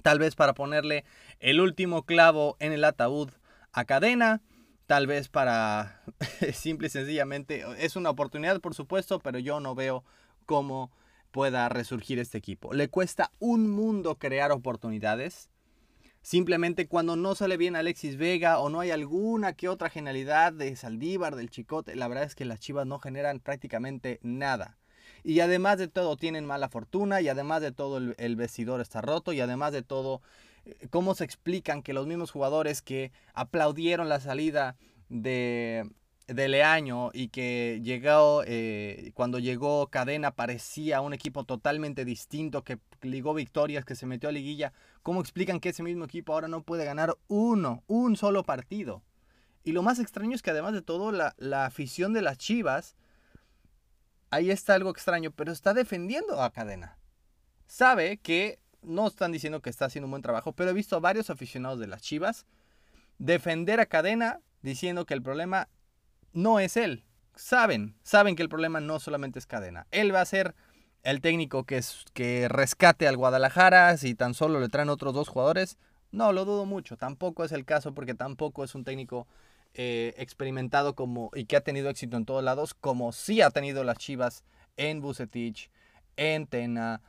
tal 0.02 0.20
vez 0.20 0.36
para 0.36 0.54
ponerle 0.54 1.06
el 1.40 1.60
último 1.62 2.04
clavo 2.04 2.56
en 2.60 2.72
el 2.72 2.84
ataúd 2.84 3.30
a 3.74 3.86
cadena. 3.86 4.42
Tal 4.86 5.06
vez 5.06 5.28
para 5.28 6.02
simple 6.54 6.88
y 6.88 6.90
sencillamente, 6.90 7.66
es 7.78 7.96
una 7.96 8.10
oportunidad 8.10 8.62
por 8.62 8.74
supuesto, 8.74 9.20
pero 9.20 9.38
yo 9.38 9.60
no 9.60 9.76
veo 9.76 10.06
cómo 10.46 10.92
pueda 11.32 11.68
resurgir 11.70 12.20
este 12.20 12.38
equipo. 12.38 12.74
Le 12.74 12.88
cuesta 12.88 13.32
un 13.40 13.70
mundo 13.70 14.16
crear 14.16 14.52
oportunidades. 14.52 15.50
Simplemente 16.28 16.90
cuando 16.90 17.16
no 17.16 17.36
sale 17.36 17.56
bien 17.56 17.78
Alexis 17.78 18.18
Vega 18.18 18.60
o 18.60 18.68
no 18.68 18.82
hay 18.82 18.92
alguna 18.92 19.54
que 19.54 19.70
otra 19.70 19.90
genialidad 19.90 20.52
de 20.52 20.76
Saldívar, 20.76 21.38
del 21.38 21.50
Chicote, 21.50 21.96
la 21.96 22.10
verdad 22.10 22.26
es 22.26 22.36
que 22.36 22.44
las 22.44 22.60
Chivas 22.60 22.86
no 22.86 23.00
generan 23.00 23.40
prácticamente 23.40 24.20
nada. 24.24 24.78
Y 25.24 25.40
además 25.40 25.78
de 25.78 25.88
todo 25.88 26.18
tienen 26.18 26.44
mala 26.44 26.68
fortuna 26.68 27.22
y 27.22 27.30
además 27.30 27.62
de 27.62 27.72
todo 27.72 28.00
el, 28.18 28.36
vestidor 28.36 28.82
está 28.82 29.00
roto 29.00 29.32
y 29.32 29.40
además 29.40 29.72
de 29.72 29.84
todo, 29.84 30.22
eh, 30.66 30.88
¿cómo 30.90 31.16
se 31.16 31.24
explican 31.24 31.82
que 31.82 31.94
los 31.94 32.08
mismos 32.08 32.32
jugadores 32.32 32.82
que 32.82 33.14
aplaudieron 33.34 34.10
la 34.10 34.20
salida 34.20 34.76
de, 35.08 35.90
de 36.28 36.50
Leaño 36.50 37.10
y 37.14 37.30
que 37.30 37.80
llegó, 37.82 38.44
eh, 38.46 39.12
cuando 39.14 39.40
llegó 39.40 39.88
Cadena 39.88 40.32
parecía 40.32 41.00
un 41.00 41.14
equipo 41.14 41.46
totalmente 41.46 42.04
distinto, 42.04 42.66
que 42.66 42.80
ligó 43.02 43.34
victorias, 43.34 43.86
que 43.86 43.96
se 43.96 44.06
metió 44.06 44.30
a 44.30 44.32
liguilla. 44.32 44.74
¿Cómo 45.04 45.22
explican 45.22 45.60
que 45.60 45.70
ese 45.70 45.84
mismo 45.84 46.06
equipo 46.06 46.34
ahora 46.34 46.48
no 46.48 46.64
puede 46.64 46.86
ganar 46.86 47.18
uno, 47.28 47.84
un 47.88 48.16
solo 48.16 48.44
partido? 48.44 49.04
Y 49.64 49.74
lo 49.74 49.84
más 49.84 50.00
extraño 50.00 50.36
es 50.36 50.42
que 50.42 50.52
además 50.52 50.74
de 50.74 50.82
todo, 50.82 51.12
la, 51.12 51.36
la 51.38 51.66
afición 51.66 52.14
de 52.14 52.22
las 52.22 52.38
Chivas, 52.38 52.96
ahí 54.30 54.50
está 54.50 54.76
algo 54.76 54.90
extraño, 54.90 55.32
pero 55.32 55.52
está 55.52 55.74
defendiendo 55.74 56.42
a 56.42 56.52
Cadena. 56.52 56.98
Sabe 57.66 58.18
que 58.18 58.60
no 58.82 59.08
están 59.08 59.32
diciendo 59.32 59.62
que 59.62 59.70
está 59.70 59.86
haciendo 59.86 60.08
un 60.08 60.12
buen 60.12 60.24
trabajo, 60.24 60.54
pero 60.54 60.72
he 60.72 60.74
visto 60.74 60.96
a 60.96 61.00
varios 61.00 61.30
aficionados 61.30 61.80
de 61.80 61.88
las 61.88 62.02
Chivas 62.02 62.46
defender 63.18 63.80
a 63.80 63.86
Cadena 63.86 64.40
diciendo 64.62 65.06
que 65.06 65.14
el 65.14 65.22
problema 65.22 65.70
no 66.34 66.60
es 66.60 66.78
él. 66.78 67.04
Saben, 67.36 67.96
saben 68.04 68.36
que 68.36 68.44
el 68.44 68.50
problema 68.50 68.80
no 68.80 69.00
solamente 69.00 69.40
es 69.40 69.46
cadena. 69.46 69.86
Él 69.92 70.14
va 70.14 70.22
a 70.22 70.26
ser 70.26 70.56
el 71.04 71.22
técnico 71.22 71.64
que, 71.64 71.78
es, 71.78 72.06
que 72.14 72.48
rescate 72.48 73.08
al 73.08 73.18
Guadalajara 73.18 73.96
si 73.98 74.16
tan 74.16 74.34
solo 74.34 74.60
le 74.60 74.70
traen 74.70 74.90
otros 74.90 75.14
dos 75.14 75.30
jugadores. 75.30 75.78
No, 76.12 76.32
lo 76.32 76.46
dudo 76.46 76.66
mucho. 76.66 76.98
Tampoco 76.98 77.44
es 77.44 77.52
el 77.52 77.66
caso 77.66 77.94
porque 77.94 78.14
tampoco 78.14 78.64
es 78.64 78.76
un 78.76 78.84
técnico 78.84 79.28
eh, 79.74 80.14
experimentado 80.18 80.96
como 80.96 81.30
y 81.36 81.46
que 81.46 81.56
ha 81.56 81.62
tenido 81.62 81.90
éxito 81.90 82.18
en 82.18 82.26
todos 82.26 82.44
lados, 82.44 82.74
como 82.74 83.12
sí 83.12 83.42
ha 83.42 83.52
tenido 83.52 83.84
las 83.84 83.98
Chivas 83.98 84.44
en 84.76 85.02
Bucetich, 85.02 85.70
en 86.16 86.48
Tena, 86.48 87.02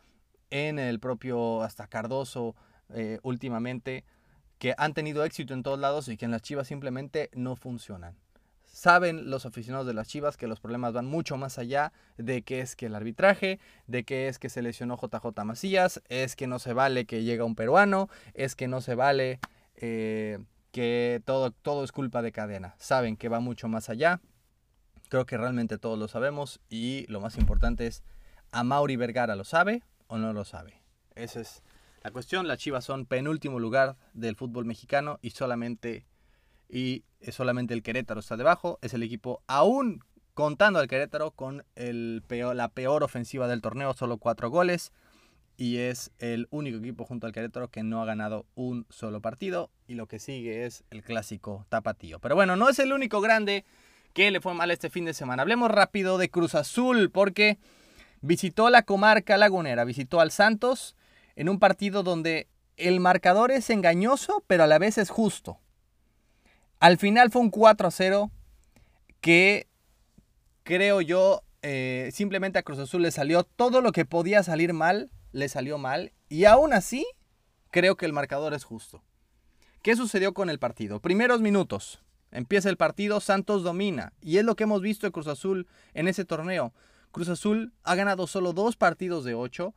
en 0.51 0.79
el 0.79 1.01
propio 1.01 1.63
hasta 1.63 1.87
Cardoso 1.87 2.55
eh, 2.91 3.21
últimamente, 3.23 4.05
que 4.59 4.75
han 4.77 4.93
tenido 4.93 5.25
éxito 5.25 5.55
en 5.55 5.63
todos 5.63 5.79
lados 5.79 6.09
y 6.09 6.17
que 6.17 6.25
en 6.25 6.31
las 6.31 6.43
Chivas 6.43 6.69
simplemente 6.69 7.31
no 7.33 7.57
funcionan. 7.57 8.17
Saben 8.79 9.29
los 9.29 9.45
aficionados 9.45 9.89
de 9.89 9.93
las 9.93 10.07
Chivas 10.07 10.37
que 10.37 10.47
los 10.47 10.61
problemas 10.61 10.93
van 10.93 11.05
mucho 11.05 11.37
más 11.37 11.59
allá 11.59 11.93
de 12.17 12.43
que 12.43 12.61
es 12.61 12.77
que 12.77 12.87
el 12.87 12.95
arbitraje, 12.95 13.59
de 13.89 14.05
que 14.05 14.29
es 14.29 14.39
que 14.39 14.49
se 14.49 14.63
lesionó 14.63 14.97
JJ 14.97 15.45
Macías, 15.45 16.01
es 16.09 16.37
que 16.37 16.47
no 16.47 16.61
se 16.61 16.75
vale 16.75 17.05
que 17.05 17.25
llega 17.25 17.43
un 17.43 17.57
peruano, 17.57 18.09
es 18.35 18.55
que 18.55 18.69
no 18.69 18.81
se 18.81 18.95
vale 18.95 19.41
eh, 19.75 20.39
que 20.71 21.21
todo, 21.25 21.51
todo 21.51 21.83
es 21.83 21.91
culpa 21.91 22.23
de 22.23 22.31
cadena. 22.31 22.77
Saben 22.79 23.17
que 23.17 23.29
va 23.29 23.41
mucho 23.41 23.67
más 23.67 23.91
allá. 23.91 24.21
Creo 25.09 25.27
que 25.27 25.37
realmente 25.37 25.79
todos 25.79 25.99
lo 25.99 26.07
sabemos 26.07 26.61
y 26.71 27.05
lo 27.09 27.21
más 27.21 27.37
importante 27.37 27.85
es, 27.89 28.05
¿a 28.53 28.63
Mauri 28.63 28.95
Vergara 28.95 29.35
lo 29.35 29.43
sabe 29.43 29.83
o 30.07 30.19
no 30.19 30.33
lo 30.33 30.45
sabe? 30.45 30.81
Esa 31.17 31.41
es 31.41 31.65
la 32.05 32.13
cuestión. 32.13 32.47
Las 32.47 32.59
Chivas 32.59 32.85
son 32.85 33.07
penúltimo 33.07 33.59
lugar 33.59 33.97
del 34.15 34.37
fútbol 34.37 34.67
mexicano 34.67 35.19
y 35.21 35.31
solamente 35.31 36.07
y 36.69 37.05
solamente 37.33 37.75
el 37.75 37.83
Querétaro 37.83 38.21
está 38.21 38.37
debajo. 38.37 38.79
Es 38.83 38.95
el 38.95 39.03
equipo 39.03 39.43
aún 39.47 40.05
contando 40.35 40.79
al 40.79 40.89
Querétaro 40.89 41.33
con 41.33 41.65
el 41.75 42.23
peor, 42.27 42.55
la 42.55 42.69
peor 42.69 43.03
ofensiva 43.03 43.49
del 43.49 43.61
torneo, 43.61 43.95
solo 43.95 44.19
cuatro 44.19 44.51
goles. 44.51 44.93
Y 45.57 45.79
es 45.79 46.13
el 46.19 46.47
único 46.51 46.79
equipo 46.79 47.05
junto 47.05 47.27
al 47.27 47.33
Querétaro 47.33 47.69
que 47.69 47.83
no 47.83 48.01
ha 48.01 48.07
ganado 48.07 48.47
un 48.55 48.87
solo 48.91 49.21
partido. 49.21 49.71
Y 49.89 49.95
lo 49.95 50.07
que 50.07 50.21
sigue 50.21 50.65
es 50.67 50.85
el 50.91 51.03
clásico 51.03 51.67
tapatío. 51.69 52.21
Pero 52.21 52.37
bueno, 52.37 52.55
no 52.55 52.69
es 52.69 52.79
el 52.79 52.93
único 52.93 53.21
grande 53.21 53.65
que 54.13 54.31
le 54.31 54.41
fue 54.41 54.55
mal 54.55 54.71
este 54.71 54.91
fin 54.91 55.05
de 55.05 55.15
semana. 55.15 55.43
Hablemos 55.43 55.71
rápido 55.71 56.19
de 56.19 56.31
Cruz 56.31 56.55
Azul 56.55 57.11
porque 57.11 57.59
visitó 58.21 58.71
la 58.71 58.83
comarca 58.83 59.37
lagunera, 59.37 59.85
visitó 59.85 60.21
al 60.21 60.31
Santos 60.31 60.97
en 61.35 61.49
un 61.49 61.59
partido 61.59 62.03
donde 62.03 62.49
el 62.77 63.01
marcador 63.01 63.51
es 63.51 63.71
engañoso, 63.71 64.45
pero 64.47 64.65
a 64.65 64.67
la 64.69 64.79
vez 64.79 64.99
es 64.99 65.11
justo. 65.11 65.59
Al 66.81 66.99
final 66.99 67.31
fue 67.31 67.43
un 67.43 67.51
4 67.51 67.91
0 67.91 68.31
que 69.21 69.67
creo 70.63 71.01
yo 71.01 71.43
eh, 71.63 72.11
simplemente 72.13 72.59
a 72.59 72.63
Cruz 72.63 72.79
Azul 72.79 73.03
le 73.03 73.11
salió 73.11 73.43
todo 73.43 73.81
lo 73.81 73.91
que 73.91 74.05
podía 74.05 74.43
salir 74.43 74.73
mal, 74.73 75.11
le 75.33 75.49
salió 75.49 75.79
mal. 75.79 76.13
Y 76.29 76.45
aún 76.45 76.73
así, 76.73 77.07
creo 77.71 77.97
que 77.97 78.07
el 78.07 78.13
marcador 78.13 78.55
es 78.55 78.65
justo. 78.65 79.03
¿Qué 79.83 79.97
sucedió 79.97 80.35
con 80.35 80.51
el 80.51 80.59
partido? 80.59 81.01
Primeros 81.01 81.41
minutos. 81.41 82.01
Empieza 82.31 82.69
el 82.69 82.77
partido, 82.77 83.21
Santos 83.21 83.63
domina. 83.63 84.13
Y 84.21 84.39
es 84.39 84.45
lo 84.45 84.55
que 84.55 84.65
hemos 84.65 84.83
visto 84.83 85.07
de 85.07 85.13
Cruz 85.13 85.27
Azul 85.27 85.67
en 85.95 86.07
ese 86.07 86.25
torneo. 86.25 86.73
Cruz 87.11 87.29
Azul 87.29 87.73
ha 87.83 87.95
ganado 87.95 88.27
solo 88.27 88.53
dos 88.53 88.77
partidos 88.77 89.25
de 89.25 89.35
ocho. 89.35 89.75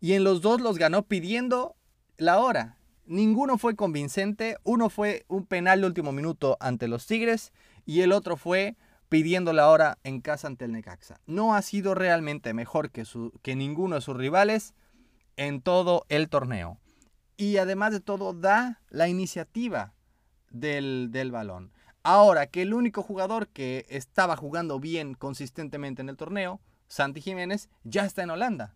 Y 0.00 0.12
en 0.12 0.24
los 0.24 0.40
dos 0.40 0.60
los 0.60 0.78
ganó 0.78 1.02
pidiendo 1.02 1.76
la 2.16 2.38
hora. 2.38 2.77
Ninguno 3.08 3.56
fue 3.56 3.74
convincente. 3.74 4.58
Uno 4.64 4.90
fue 4.90 5.24
un 5.28 5.46
penal 5.46 5.80
de 5.80 5.86
último 5.86 6.12
minuto 6.12 6.58
ante 6.60 6.88
los 6.88 7.06
Tigres 7.06 7.54
y 7.86 8.02
el 8.02 8.12
otro 8.12 8.36
fue 8.36 8.76
pidiendo 9.08 9.54
la 9.54 9.70
hora 9.70 9.96
en 10.04 10.20
casa 10.20 10.46
ante 10.46 10.66
el 10.66 10.72
Necaxa. 10.72 11.18
No 11.24 11.54
ha 11.54 11.62
sido 11.62 11.94
realmente 11.94 12.52
mejor 12.52 12.90
que, 12.90 13.06
su, 13.06 13.32
que 13.40 13.56
ninguno 13.56 13.94
de 13.94 14.02
sus 14.02 14.14
rivales 14.14 14.74
en 15.38 15.62
todo 15.62 16.04
el 16.10 16.28
torneo. 16.28 16.76
Y 17.38 17.56
además 17.56 17.92
de 17.92 18.00
todo, 18.00 18.34
da 18.34 18.82
la 18.90 19.08
iniciativa 19.08 19.94
del, 20.50 21.08
del 21.10 21.30
balón. 21.30 21.72
Ahora 22.02 22.48
que 22.48 22.60
el 22.60 22.74
único 22.74 23.02
jugador 23.02 23.48
que 23.48 23.86
estaba 23.88 24.36
jugando 24.36 24.80
bien 24.80 25.14
consistentemente 25.14 26.02
en 26.02 26.10
el 26.10 26.18
torneo, 26.18 26.60
Santi 26.88 27.22
Jiménez, 27.22 27.70
ya 27.84 28.04
está 28.04 28.22
en 28.22 28.30
Holanda. 28.30 28.74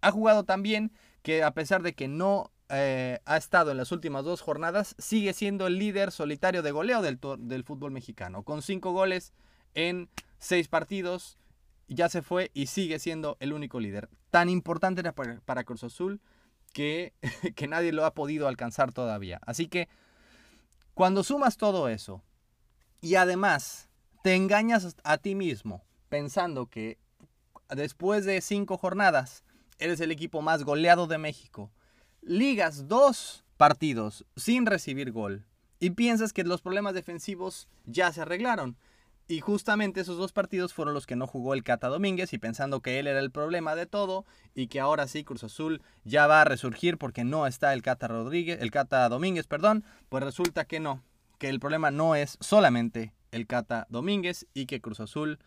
Ha 0.00 0.10
jugado 0.10 0.44
tan 0.44 0.62
bien 0.62 0.92
que 1.20 1.42
a 1.42 1.52
pesar 1.52 1.82
de 1.82 1.92
que 1.92 2.08
no 2.08 2.50
eh, 2.70 3.20
ha 3.24 3.36
estado 3.36 3.70
en 3.70 3.76
las 3.76 3.92
últimas 3.92 4.24
dos 4.24 4.40
jornadas, 4.40 4.94
sigue 4.98 5.32
siendo 5.32 5.66
el 5.66 5.78
líder 5.78 6.10
solitario 6.10 6.62
de 6.62 6.70
goleo 6.70 7.02
del, 7.02 7.18
del 7.38 7.64
fútbol 7.64 7.90
mexicano, 7.92 8.42
con 8.42 8.62
cinco 8.62 8.92
goles 8.92 9.32
en 9.74 10.08
seis 10.38 10.68
partidos. 10.68 11.38
Ya 11.86 12.08
se 12.08 12.22
fue 12.22 12.50
y 12.54 12.66
sigue 12.66 12.98
siendo 12.98 13.36
el 13.40 13.52
único 13.52 13.78
líder. 13.78 14.08
Tan 14.30 14.48
importante 14.48 15.02
era 15.02 15.12
para, 15.12 15.64
Cruz 15.64 15.84
Azul 15.84 16.20
que, 16.72 17.12
que 17.54 17.68
nadie 17.68 17.92
lo 17.92 18.06
ha 18.06 18.14
podido 18.14 18.48
alcanzar 18.48 18.92
todavía. 18.92 19.40
Así 19.44 19.68
que 19.68 19.88
cuando 20.94 21.22
sumas 21.22 21.58
todo 21.58 21.88
eso 21.88 22.22
y 23.00 23.16
además 23.16 23.90
te 24.22 24.34
engañas 24.34 24.96
a 25.04 25.18
ti 25.18 25.34
mismo 25.34 25.84
pensando 26.08 26.66
que 26.66 26.98
después 27.68 28.24
de 28.24 28.40
cinco 28.40 28.78
jornadas 28.78 29.44
eres 29.78 30.00
el 30.00 30.10
equipo 30.10 30.40
más 30.40 30.64
goleado 30.64 31.06
de 31.06 31.18
México, 31.18 31.70
ligas 32.26 32.88
dos 32.88 33.44
partidos 33.56 34.24
sin 34.36 34.66
recibir 34.66 35.12
gol 35.12 35.44
y 35.78 35.90
piensas 35.90 36.32
que 36.32 36.44
los 36.44 36.62
problemas 36.62 36.94
defensivos 36.94 37.68
ya 37.84 38.12
se 38.12 38.22
arreglaron. 38.22 38.76
Y 39.26 39.40
justamente 39.40 40.00
esos 40.00 40.18
dos 40.18 40.32
partidos 40.32 40.74
fueron 40.74 40.92
los 40.92 41.06
que 41.06 41.16
no 41.16 41.26
jugó 41.26 41.54
el 41.54 41.64
Cata 41.64 41.88
Domínguez 41.88 42.34
y 42.34 42.38
pensando 42.38 42.80
que 42.80 42.98
él 42.98 43.06
era 43.06 43.20
el 43.20 43.30
problema 43.30 43.74
de 43.74 43.86
todo 43.86 44.26
y 44.54 44.66
que 44.66 44.80
ahora 44.80 45.08
sí 45.08 45.24
Cruz 45.24 45.44
Azul 45.44 45.80
ya 46.04 46.26
va 46.26 46.42
a 46.42 46.44
resurgir 46.44 46.98
porque 46.98 47.24
no 47.24 47.46
está 47.46 47.72
el 47.72 47.80
Cata 47.80 48.06
Rodríguez, 48.06 48.60
el 48.60 48.70
Cata 48.70 49.08
Domínguez, 49.08 49.46
perdón, 49.46 49.82
pues 50.10 50.22
resulta 50.22 50.66
que 50.66 50.78
no, 50.78 51.02
que 51.38 51.48
el 51.48 51.58
problema 51.58 51.90
no 51.90 52.14
es 52.14 52.36
solamente 52.40 53.14
el 53.30 53.46
Cata 53.46 53.86
Domínguez 53.88 54.46
y 54.52 54.66
que 54.66 54.82
Cruz 54.82 55.00
Azul 55.00 55.38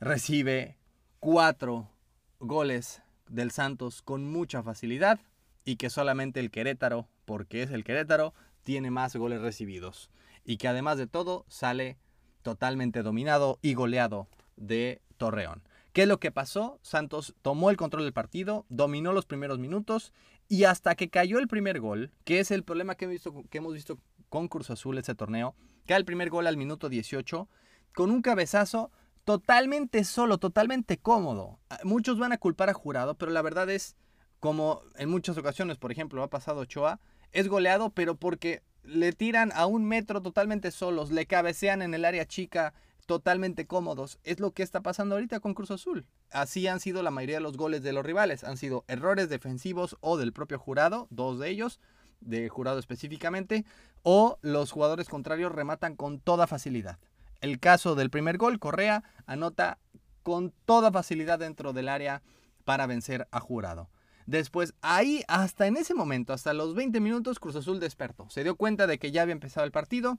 recibe 0.00 0.78
cuatro 1.20 1.90
goles 2.38 3.02
del 3.28 3.50
Santos 3.50 4.00
con 4.00 4.30
mucha 4.30 4.62
facilidad 4.62 5.20
y 5.66 5.76
que 5.76 5.90
solamente 5.90 6.40
el 6.40 6.50
Querétaro, 6.50 7.08
porque 7.26 7.62
es 7.62 7.70
el 7.72 7.84
Querétaro, 7.84 8.32
tiene 8.62 8.90
más 8.90 9.14
goles 9.14 9.42
recibidos. 9.42 10.08
Y 10.44 10.56
que 10.56 10.68
además 10.68 10.96
de 10.96 11.06
todo 11.06 11.44
sale 11.48 11.98
totalmente 12.40 13.02
dominado 13.02 13.58
y 13.60 13.74
goleado 13.74 14.28
de 14.56 15.02
Torreón. 15.18 15.62
¿Qué 15.92 16.02
es 16.02 16.08
lo 16.08 16.20
que 16.20 16.30
pasó? 16.30 16.78
Santos 16.82 17.34
tomó 17.42 17.70
el 17.70 17.76
control 17.76 18.04
del 18.04 18.12
partido, 18.12 18.64
dominó 18.68 19.12
los 19.12 19.26
primeros 19.26 19.58
minutos 19.58 20.12
y 20.48 20.64
hasta 20.64 20.94
que 20.94 21.10
cayó 21.10 21.38
el 21.38 21.48
primer 21.48 21.80
gol, 21.80 22.12
que 22.24 22.38
es 22.38 22.50
el 22.50 22.62
problema 22.62 22.94
que 22.94 23.18
hemos 23.50 23.74
visto, 23.74 23.98
con 24.28 24.48
Cruz 24.48 24.70
Azul 24.70 24.98
ese 24.98 25.14
torneo. 25.14 25.56
Queda 25.84 25.96
el 25.96 26.04
primer 26.04 26.30
gol 26.30 26.46
al 26.46 26.56
minuto 26.56 26.88
18 26.88 27.48
con 27.94 28.10
un 28.10 28.22
cabezazo 28.22 28.92
totalmente 29.24 30.04
solo, 30.04 30.38
totalmente 30.38 30.98
cómodo. 30.98 31.58
Ah, 31.70 31.80
muchos 31.82 32.18
van 32.18 32.32
a 32.32 32.38
culpar 32.38 32.70
a 32.70 32.74
Jurado, 32.74 33.16
pero 33.16 33.32
la 33.32 33.42
verdad 33.42 33.68
es, 33.70 33.96
como 34.40 34.82
en 34.96 35.08
muchas 35.08 35.36
ocasiones, 35.38 35.78
por 35.78 35.92
ejemplo, 35.92 36.22
ha 36.22 36.30
pasado 36.30 36.60
Ochoa, 36.60 37.00
es 37.32 37.48
goleado, 37.48 37.90
pero 37.90 38.16
porque 38.16 38.62
le 38.82 39.12
tiran 39.12 39.52
a 39.54 39.66
un 39.66 39.84
metro 39.84 40.22
totalmente 40.22 40.70
solos, 40.70 41.10
le 41.10 41.26
cabecean 41.26 41.82
en 41.82 41.94
el 41.94 42.04
área 42.04 42.26
chica 42.26 42.74
totalmente 43.06 43.66
cómodos. 43.66 44.18
Es 44.24 44.40
lo 44.40 44.52
que 44.52 44.62
está 44.62 44.80
pasando 44.80 45.14
ahorita 45.14 45.40
con 45.40 45.54
Cruz 45.54 45.70
Azul. 45.70 46.06
Así 46.30 46.66
han 46.66 46.80
sido 46.80 47.02
la 47.02 47.10
mayoría 47.10 47.36
de 47.36 47.42
los 47.42 47.56
goles 47.56 47.82
de 47.82 47.92
los 47.92 48.04
rivales. 48.04 48.44
Han 48.44 48.56
sido 48.56 48.84
errores 48.88 49.28
defensivos 49.28 49.96
o 50.00 50.16
del 50.16 50.32
propio 50.32 50.58
jurado, 50.58 51.06
dos 51.10 51.38
de 51.38 51.48
ellos, 51.48 51.80
de 52.20 52.48
jurado 52.48 52.78
específicamente, 52.78 53.64
o 54.02 54.38
los 54.42 54.72
jugadores 54.72 55.08
contrarios 55.08 55.52
rematan 55.52 55.96
con 55.96 56.18
toda 56.18 56.46
facilidad. 56.46 56.98
El 57.40 57.60
caso 57.60 57.94
del 57.94 58.10
primer 58.10 58.38
gol, 58.38 58.58
Correa 58.58 59.04
anota 59.26 59.78
con 60.22 60.52
toda 60.64 60.90
facilidad 60.90 61.38
dentro 61.38 61.72
del 61.72 61.88
área 61.88 62.22
para 62.64 62.86
vencer 62.86 63.28
a 63.30 63.40
jurado. 63.40 63.88
Después, 64.26 64.74
ahí, 64.82 65.22
hasta 65.28 65.66
en 65.66 65.76
ese 65.76 65.94
momento, 65.94 66.32
hasta 66.32 66.52
los 66.52 66.74
20 66.74 67.00
minutos, 67.00 67.38
Cruz 67.38 67.56
Azul 67.56 67.78
despertó. 67.80 68.28
Se 68.28 68.42
dio 68.42 68.56
cuenta 68.56 68.86
de 68.86 68.98
que 68.98 69.12
ya 69.12 69.22
había 69.22 69.32
empezado 69.32 69.64
el 69.64 69.72
partido 69.72 70.18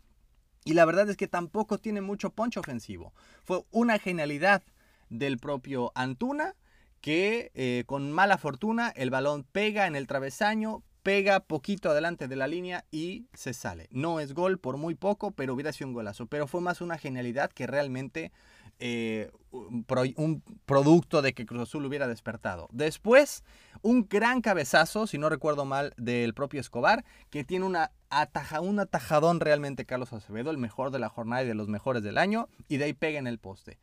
y 0.64 0.74
la 0.74 0.86
verdad 0.86 1.10
es 1.10 1.18
que 1.18 1.28
tampoco 1.28 1.78
tiene 1.78 2.02
mucho 2.02 2.30
poncho 2.32 2.60
ofensivo. 2.60 3.14
Fue 3.44 3.64
una 3.72 4.00
genialidad 4.00 4.64
del 5.10 5.38
propio 5.38 5.92
Antuna 5.96 6.56
que 7.02 7.52
eh, 7.54 7.84
con 7.86 8.12
mala 8.12 8.38
fortuna 8.38 8.90
el 8.96 9.10
balón 9.10 9.44
pega 9.44 9.88
en 9.88 9.96
el 9.96 10.08
travesaño, 10.08 10.84
pega 11.04 11.40
poquito 11.40 11.90
adelante 11.90 12.28
de 12.28 12.36
la 12.36 12.48
línea 12.48 12.84
y 12.92 13.28
se 13.34 13.54
sale. 13.54 13.88
No 13.92 14.20
es 14.20 14.34
gol 14.34 14.60
por 14.60 14.76
muy 14.76 14.96
poco, 14.96 15.32
pero 15.32 15.54
hubiera 15.54 15.72
sido 15.72 15.88
un 15.88 15.94
golazo. 15.94 16.26
Pero 16.26 16.48
fue 16.48 16.60
más 16.60 16.82
una 16.82 16.98
genialidad 16.98 17.52
que 17.52 17.68
realmente 17.68 18.34
eh, 18.80 19.32
un, 19.52 20.44
producto 20.66 21.22
de 21.22 21.34
que 21.34 21.46
Cruz 21.46 21.64
Azul 21.64 21.86
hubiera 21.86 22.08
despertado. 22.08 22.68
Después, 22.72 23.44
un 23.82 24.08
gran 24.08 24.42
cabezazo, 24.42 25.08
si 25.08 25.18
no 25.18 25.30
recuerdo 25.30 25.66
mal, 25.66 25.94
del 25.98 26.34
propio 26.34 26.60
Escobar, 26.60 27.06
que 27.30 27.44
tiene 27.44 27.66
una 27.66 27.92
ataja, 28.10 28.62
un 28.62 28.80
atajadón 28.80 29.40
realmente 29.40 29.86
Carlos 29.86 30.14
Acevedo, 30.14 30.52
el 30.52 30.58
mejor 30.58 30.92
de 30.92 31.00
la 31.00 31.10
jornada 31.10 31.44
y 31.44 31.48
de 31.48 31.56
los 31.56 31.68
mejores 31.68 32.04
del 32.04 32.18
año, 32.18 32.50
y 32.68 32.78
de 32.78 32.86
ahí 32.86 32.94
pega 32.94 33.20
en 33.20 33.28
el 33.28 33.40
poste. 33.40 33.80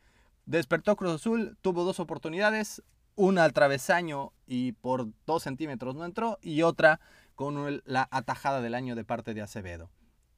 Despertó 0.46 0.96
Cruz 0.96 1.14
Azul, 1.14 1.56
tuvo 1.62 1.84
dos 1.84 2.00
oportunidades, 2.00 2.82
una 3.16 3.44
al 3.44 3.52
travesaño 3.52 4.32
y 4.46 4.72
por 4.72 5.08
dos 5.26 5.44
centímetros 5.44 5.94
no 5.94 6.04
entró 6.04 6.38
y 6.42 6.62
otra 6.62 7.00
con 7.34 7.82
la 7.84 8.08
atajada 8.10 8.60
del 8.60 8.74
año 8.74 8.94
de 8.94 9.04
parte 9.04 9.34
de 9.34 9.42
Acevedo. 9.42 9.90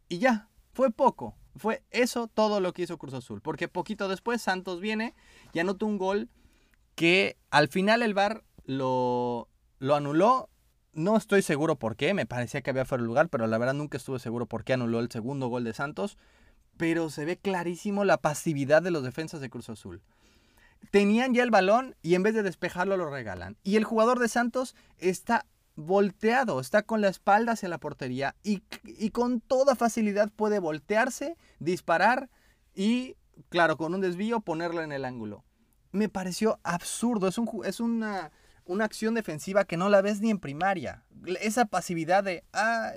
Y 0.09 0.19
ya, 0.19 0.49
fue 0.77 0.91
poco. 0.91 1.35
Fue 1.57 1.83
eso 1.91 2.29
todo 2.29 2.61
lo 2.61 2.75
que 2.75 2.83
hizo 2.83 2.99
Cruz 2.99 3.15
Azul. 3.15 3.41
Porque 3.41 3.67
poquito 3.67 4.09
después 4.09 4.43
Santos 4.43 4.79
viene 4.79 5.15
y 5.55 5.59
anotó 5.59 5.87
un 5.87 5.97
gol 5.97 6.29
que 6.95 7.39
al 7.51 7.69
final 7.69 8.03
el 8.03 8.13
VAR 8.13 8.45
lo, 8.67 9.49
lo 9.79 9.95
anuló. 9.95 10.51
No 10.93 11.17
estoy 11.17 11.41
seguro 11.41 11.77
por 11.77 11.97
qué, 11.97 12.13
me 12.13 12.27
parecía 12.27 12.61
que 12.61 12.69
había 12.69 12.85
fuera 12.85 13.01
de 13.01 13.09
lugar, 13.09 13.31
pero 13.31 13.47
la 13.47 13.57
verdad 13.57 13.73
nunca 13.73 13.97
estuve 13.97 14.19
seguro 14.19 14.45
por 14.45 14.65
qué 14.65 14.75
anuló 14.75 15.01
el 15.01 15.11
segundo 15.11 15.49
gol 15.49 15.65
de 15.65 15.73
Santos. 15.73 16.19
Pero 16.77 17.09
se 17.09 17.25
ve 17.25 17.39
clarísimo 17.39 18.05
la 18.05 18.19
pasividad 18.19 18.83
de 18.83 18.91
los 18.91 19.03
defensas 19.03 19.41
de 19.41 19.49
Cruz 19.49 19.71
Azul 19.71 20.03
tenían 20.91 21.35
ya 21.35 21.43
el 21.43 21.51
balón 21.51 21.97
y 22.03 22.15
en 22.15 22.23
vez 22.23 22.35
de 22.35 22.43
despejarlo 22.43 22.97
lo 22.97 23.11
regalan. 23.11 23.57
Y 23.65 23.77
el 23.77 23.85
jugador 23.85 24.19
de 24.19 24.29
Santos 24.29 24.77
está 24.99 25.47
volteado, 25.77 26.59
está 26.59 26.83
con 26.83 27.01
la 27.03 27.09
espalda 27.09 27.53
hacia 27.53 27.69
la 27.69 27.79
portería 27.79 28.35
y, 28.43 28.61
con 29.11 29.41
toda 29.41 29.77
facilidad 29.77 30.31
puede 30.35 30.59
voltearse, 30.59 31.37
disparar 31.59 32.31
y, 32.75 33.17
claro, 33.51 33.77
con 33.77 33.95
un 33.95 34.01
desvío 34.01 34.41
ponerlo 34.41 34.83
en 34.83 34.93
el 34.93 35.05
ángulo. 35.05 35.45
Me 35.93 36.09
pareció 36.09 36.59
absurdo, 36.63 37.29
es, 37.29 37.39
un, 37.39 37.49
es 37.65 37.81
una, 37.81 38.33
una 38.65 38.85
acción 38.85 39.15
defensiva 39.15 39.65
que 39.65 39.77
no 39.77 39.89
la 39.89 40.03
ves 40.03 40.21
ni 40.21 40.31
en 40.31 40.39
primaria. 40.39 41.05
Esa 41.41 41.67
pasividad 41.67 42.25
de, 42.25 42.45
ah, 42.53 42.93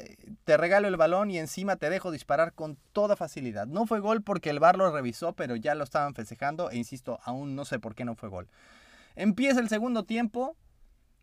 te 0.46 0.58
regalo 0.58 0.88
el 0.88 0.98
balón 0.98 1.32
y 1.32 1.38
encima 1.38 1.76
te 1.76 1.90
dejo 1.90 2.12
disparar 2.12 2.54
con 2.54 2.78
toda 2.94 3.16
facilidad. 3.16 3.68
No 3.68 3.86
fue 3.86 4.00
gol 4.00 4.22
porque 4.22 4.50
el 4.50 4.60
VAR 4.60 4.78
lo 4.78 4.92
revisó, 4.92 5.34
pero 5.34 5.56
ya 5.56 5.76
lo 5.76 5.84
estaban 5.84 6.16
festejando 6.16 6.70
e 6.72 6.78
insisto, 6.78 7.20
aún 7.24 7.56
no 7.56 7.66
sé 7.66 7.80
por 7.80 7.96
qué 7.96 8.06
no 8.06 8.16
fue 8.16 8.30
gol. 8.30 8.48
Empieza 9.16 9.60
el 9.60 9.70
segundo 9.70 10.04
tiempo 10.04 10.56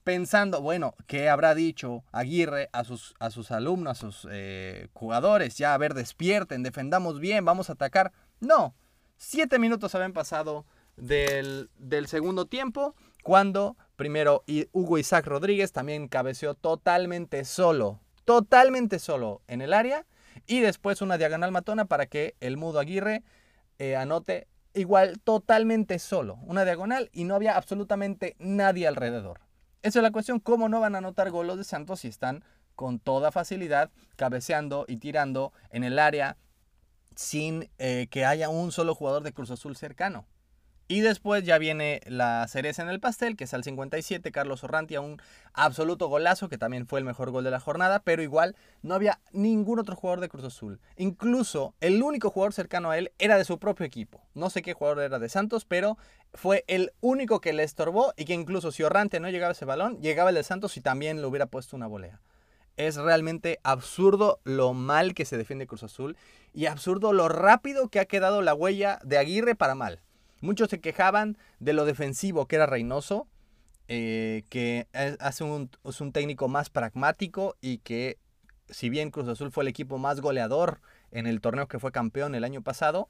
pensando, 0.07 0.62
bueno, 0.62 0.95
¿qué 1.09 1.29
habrá 1.29 1.57
dicho 1.57 2.05
Aguirre 2.12 2.69
a 2.71 2.85
sus, 2.85 3.16
a 3.19 3.31
sus 3.31 3.51
alumnos, 3.51 3.99
a 3.99 4.01
sus 4.01 4.29
eh, 4.31 4.87
jugadores? 4.92 5.59
Ya, 5.59 5.75
a 5.75 5.79
ver, 5.79 5.95
despierten, 5.95 6.62
defendamos 6.62 7.19
bien, 7.19 7.45
vamos 7.45 7.71
a 7.71 7.73
atacar. 7.73 8.12
No, 8.38 8.77
siete 9.16 9.59
minutos 9.59 9.97
habían 9.97 10.12
pasado 10.12 10.64
del, 10.97 11.71
del 11.77 12.07
segundo 12.07 12.47
tiempo 12.47 12.95
cuando 13.25 13.77
primero 13.97 14.45
Hugo 14.71 14.99
Isaac 14.99 15.27
Rodríguez 15.27 15.73
también 15.73 16.07
cabeceó 16.07 16.55
totalmente 16.55 17.45
solo, 17.45 17.99
totalmente 18.25 19.01
solo 19.01 19.42
en 19.49 19.61
el 19.61 19.75
área 19.75 20.07
y 20.47 20.61
después 20.61 21.03
una 21.03 21.19
diagonal 21.19 21.51
matona 21.51 21.87
para 21.87 22.07
que 22.07 22.37
el 22.38 22.57
mudo 22.57 22.79
Aguirre 22.79 23.25
eh, 23.81 23.97
anote 23.97 24.47
igual 24.73 25.19
totalmente 25.19 25.99
solo, 25.99 26.38
una 26.42 26.64
diagonal 26.64 27.11
y 27.12 27.25
no 27.25 27.35
había 27.35 27.57
absolutamente 27.57 28.37
nadie 28.38 28.87
alrededor. 28.87 29.45
Esa 29.87 30.01
es 30.01 30.03
la 30.03 30.11
cuestión, 30.11 30.40
¿cómo 30.40 30.68
no 30.68 30.81
van 30.81 30.96
a 30.96 30.99
anotar 30.99 31.31
golos 31.31 31.59
de 31.59 31.62
Santos 31.62 32.01
si 32.01 32.09
están 32.09 32.42
con 32.75 32.99
toda 32.99 33.31
facilidad 33.31 33.92
cabeceando 34.16 34.85
y 34.88 34.96
tirando 34.96 35.53
en 35.70 35.85
el 35.85 36.01
área 36.01 36.37
sin 37.14 37.70
eh, 37.79 38.09
que 38.11 38.25
haya 38.25 38.49
un 38.49 38.72
solo 38.72 38.96
jugador 38.96 39.22
de 39.22 39.33
Cruz 39.33 39.53
Azul 39.53 39.77
cercano? 39.77 40.27
Y 40.88 41.01
después 41.01 41.42
ya 41.42 41.59
viene 41.59 42.01
la 42.07 42.46
cereza 42.46 42.81
en 42.81 42.88
el 42.88 43.01
pastel, 43.01 43.37
que 43.37 43.44
es 43.44 43.55
al 43.55 43.64
57, 43.64 44.31
Carlos 44.31 44.62
Orrantia, 44.62 45.01
un 45.01 45.20
absoluto 45.53 46.07
golazo, 46.07 46.49
que 46.49 46.59
también 46.59 46.87
fue 46.87 47.01
el 47.01 47.05
mejor 47.05 47.33
gol 47.33 47.42
de 47.42 47.51
la 47.51 47.59
jornada, 47.59 48.01
pero 48.05 48.22
igual 48.22 48.55
no 48.83 48.94
había 48.94 49.18
ningún 49.33 49.81
otro 49.81 49.96
jugador 49.96 50.20
de 50.20 50.29
Cruz 50.29 50.44
Azul. 50.44 50.79
Incluso 50.96 51.75
el 51.81 52.01
único 52.01 52.31
jugador 52.31 52.53
cercano 52.53 52.90
a 52.90 52.99
él 52.99 53.11
era 53.18 53.37
de 53.37 53.44
su 53.44 53.59
propio 53.59 53.85
equipo. 53.85 54.22
No 54.35 54.49
sé 54.49 54.62
qué 54.62 54.75
jugador 54.75 55.01
era 55.01 55.18
de 55.18 55.29
Santos, 55.29 55.64
pero 55.64 55.99
fue 56.35 56.64
el 56.68 56.92
único 57.01 57.40
que 57.40 57.53
le 57.53 57.64
estorbó 57.64 58.12
y 58.16 58.25
que 58.25 58.35
incluso 58.35 58.70
si 58.70 58.85
Orrantia 58.85 59.18
no 59.18 59.29
llegaba 59.29 59.51
a 59.51 59.53
ese 59.53 59.64
balón, 59.64 60.01
llegaba 60.01 60.31
el 60.31 60.37
de 60.37 60.44
Santos 60.44 60.77
y 60.77 60.83
también 60.83 61.20
le 61.20 61.27
hubiera 61.27 61.46
puesto 61.46 61.75
una 61.75 61.88
volea. 61.88 62.20
Es 62.77 62.94
realmente 62.94 63.59
absurdo 63.64 64.38
lo 64.44 64.72
mal 64.72 65.14
que 65.14 65.25
se 65.25 65.37
defiende 65.37 65.66
Cruz 65.66 65.83
Azul 65.83 66.16
y 66.53 66.66
absurdo 66.66 67.12
lo 67.12 67.29
rápido 67.29 67.88
que 67.88 67.99
ha 67.99 68.05
quedado 68.05 68.40
la 68.40 68.55
huella 68.55 69.01
de 69.03 69.18
Aguirre 69.18 69.57
para 69.57 69.75
mal. 69.75 70.01
Muchos 70.40 70.70
se 70.70 70.81
quejaban 70.81 71.38
de 71.61 71.72
lo 71.72 71.85
defensivo 71.85 72.46
que 72.46 72.57
era 72.57 72.66
Reynoso, 72.66 73.27
eh, 73.88 74.44
que 74.49 74.88
es, 74.92 75.40
un, 75.40 75.70
es 75.85 76.01
un 76.01 76.12
técnico 76.12 76.49
más 76.49 76.70
pragmático 76.70 77.57
y 77.61 77.79
que 77.79 78.18
si 78.68 78.90
bien 78.90 79.11
Cruz 79.11 79.29
Azul 79.29 79.53
fue 79.53 79.64
el 79.64 79.68
equipo 79.68 79.99
más 79.99 80.20
goleador 80.20 80.81
en 81.11 81.27
el 81.27 81.40
torneo 81.40 81.68
que 81.68 81.79
fue 81.79 81.92
campeón 81.92 82.35
el 82.35 82.44
año 82.44 82.62
pasado, 82.62 83.09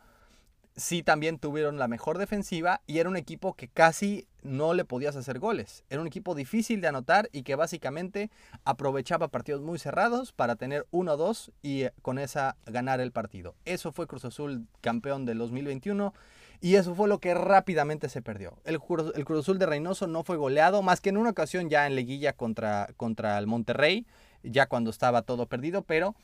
sí 0.76 1.02
también 1.02 1.38
tuvieron 1.38 1.78
la 1.78 1.88
mejor 1.88 2.18
defensiva 2.18 2.82
y 2.86 2.98
era 2.98 3.08
un 3.08 3.16
equipo 3.16 3.54
que 3.54 3.68
casi 3.68 4.26
no 4.42 4.74
le 4.74 4.84
podías 4.84 5.16
hacer 5.16 5.38
goles. 5.38 5.84
Era 5.88 6.00
un 6.02 6.06
equipo 6.06 6.34
difícil 6.34 6.80
de 6.80 6.88
anotar 6.88 7.28
y 7.32 7.42
que 7.42 7.54
básicamente 7.54 8.30
aprovechaba 8.64 9.28
partidos 9.28 9.62
muy 9.62 9.78
cerrados 9.78 10.32
para 10.32 10.56
tener 10.56 10.86
1-2 10.92 11.52
y 11.62 11.84
eh, 11.84 11.92
con 12.02 12.18
esa 12.18 12.56
ganar 12.66 13.00
el 13.00 13.12
partido. 13.12 13.54
Eso 13.64 13.92
fue 13.92 14.06
Cruz 14.06 14.24
Azul 14.24 14.66
campeón 14.82 15.24
del 15.24 15.38
2021 15.38 16.12
y 16.60 16.76
eso 16.76 16.94
fue 16.94 17.08
lo 17.08 17.18
que 17.18 17.34
rápidamente 17.34 18.08
se 18.08 18.22
perdió. 18.22 18.58
El, 18.64 18.80
el 19.14 19.24
Cruz 19.24 19.40
Azul 19.40 19.58
de 19.58 19.66
Reynoso 19.66 20.06
no 20.06 20.24
fue 20.24 20.36
goleado 20.36 20.82
más 20.82 21.00
que 21.00 21.10
en 21.10 21.16
una 21.16 21.30
ocasión 21.30 21.68
ya 21.68 21.86
en 21.86 21.94
Leguilla 21.94 22.32
contra, 22.32 22.88
contra 22.96 23.38
el 23.38 23.46
Monterrey, 23.46 24.06
ya 24.42 24.66
cuando 24.66 24.90
estaba 24.90 25.22
todo 25.22 25.46
perdido, 25.46 25.82
pero 25.82 26.14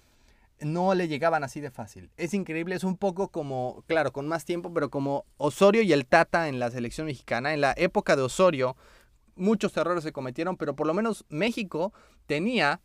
no 0.60 0.94
le 0.94 1.08
llegaban 1.08 1.44
así 1.44 1.60
de 1.60 1.70
fácil. 1.70 2.10
Es 2.16 2.34
increíble, 2.34 2.74
es 2.74 2.84
un 2.84 2.96
poco 2.96 3.28
como, 3.28 3.82
claro, 3.86 4.12
con 4.12 4.28
más 4.28 4.44
tiempo, 4.44 4.72
pero 4.72 4.90
como 4.90 5.24
Osorio 5.36 5.82
y 5.82 5.92
el 5.92 6.06
Tata 6.06 6.48
en 6.48 6.58
la 6.58 6.70
selección 6.70 7.06
mexicana. 7.06 7.52
En 7.52 7.60
la 7.60 7.74
época 7.76 8.16
de 8.16 8.22
Osorio, 8.22 8.76
muchos 9.34 9.76
errores 9.76 10.04
se 10.04 10.12
cometieron, 10.12 10.56
pero 10.56 10.74
por 10.76 10.86
lo 10.86 10.94
menos 10.94 11.24
México 11.28 11.92
tenía 12.26 12.80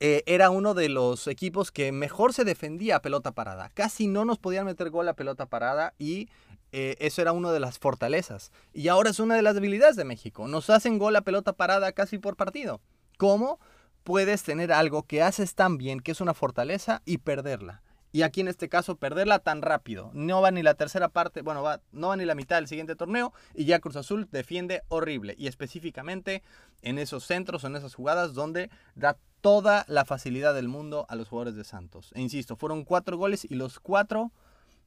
eh, 0.00 0.22
era 0.26 0.50
uno 0.50 0.74
de 0.74 0.88
los 0.88 1.26
equipos 1.26 1.70
que 1.70 1.92
mejor 1.92 2.32
se 2.32 2.44
defendía 2.44 2.96
a 2.96 3.02
pelota 3.02 3.32
parada. 3.32 3.70
Casi 3.74 4.06
no 4.06 4.24
nos 4.24 4.38
podían 4.38 4.66
meter 4.66 4.90
gol 4.90 5.08
a 5.08 5.14
pelota 5.14 5.46
parada 5.46 5.94
y 5.98 6.28
eh, 6.72 6.96
eso 6.98 7.22
era 7.22 7.32
una 7.32 7.52
de 7.52 7.60
las 7.60 7.78
fortalezas. 7.78 8.50
Y 8.72 8.88
ahora 8.88 9.10
es 9.10 9.20
una 9.20 9.36
de 9.36 9.42
las 9.42 9.54
debilidades 9.54 9.96
de 9.96 10.04
México. 10.04 10.48
Nos 10.48 10.70
hacen 10.70 10.98
gol 10.98 11.14
a 11.16 11.22
pelota 11.22 11.52
parada 11.52 11.92
casi 11.92 12.18
por 12.18 12.36
partido. 12.36 12.80
¿Cómo 13.18 13.60
puedes 14.02 14.42
tener 14.42 14.72
algo 14.72 15.04
que 15.04 15.22
haces 15.22 15.54
tan 15.54 15.78
bien, 15.78 16.00
que 16.00 16.12
es 16.12 16.20
una 16.20 16.34
fortaleza, 16.34 17.02
y 17.04 17.18
perderla? 17.18 17.82
Y 18.12 18.22
aquí 18.22 18.42
en 18.42 18.48
este 18.48 18.68
caso 18.68 18.96
perderla 18.96 19.38
tan 19.38 19.62
rápido. 19.62 20.10
No 20.12 20.42
va 20.42 20.50
ni 20.50 20.62
la 20.62 20.74
tercera 20.74 21.08
parte, 21.08 21.40
bueno, 21.42 21.62
va, 21.62 21.80
no 21.92 22.08
va 22.08 22.16
ni 22.16 22.26
la 22.26 22.34
mitad 22.34 22.56
del 22.56 22.68
siguiente 22.68 22.94
torneo 22.94 23.32
y 23.54 23.64
ya 23.64 23.80
Cruz 23.80 23.96
Azul 23.96 24.28
defiende 24.30 24.82
horrible. 24.88 25.34
Y 25.38 25.46
específicamente 25.46 26.42
en 26.82 26.98
esos 26.98 27.24
centros, 27.24 27.64
en 27.64 27.74
esas 27.74 27.94
jugadas 27.94 28.34
donde 28.34 28.70
da 28.94 29.16
toda 29.40 29.84
la 29.88 30.04
facilidad 30.04 30.54
del 30.54 30.68
mundo 30.68 31.06
a 31.08 31.16
los 31.16 31.28
jugadores 31.28 31.56
de 31.56 31.64
Santos. 31.64 32.12
E 32.14 32.20
insisto, 32.20 32.56
fueron 32.56 32.84
cuatro 32.84 33.16
goles 33.16 33.44
y 33.44 33.54
los 33.54 33.80
cuatro 33.80 34.30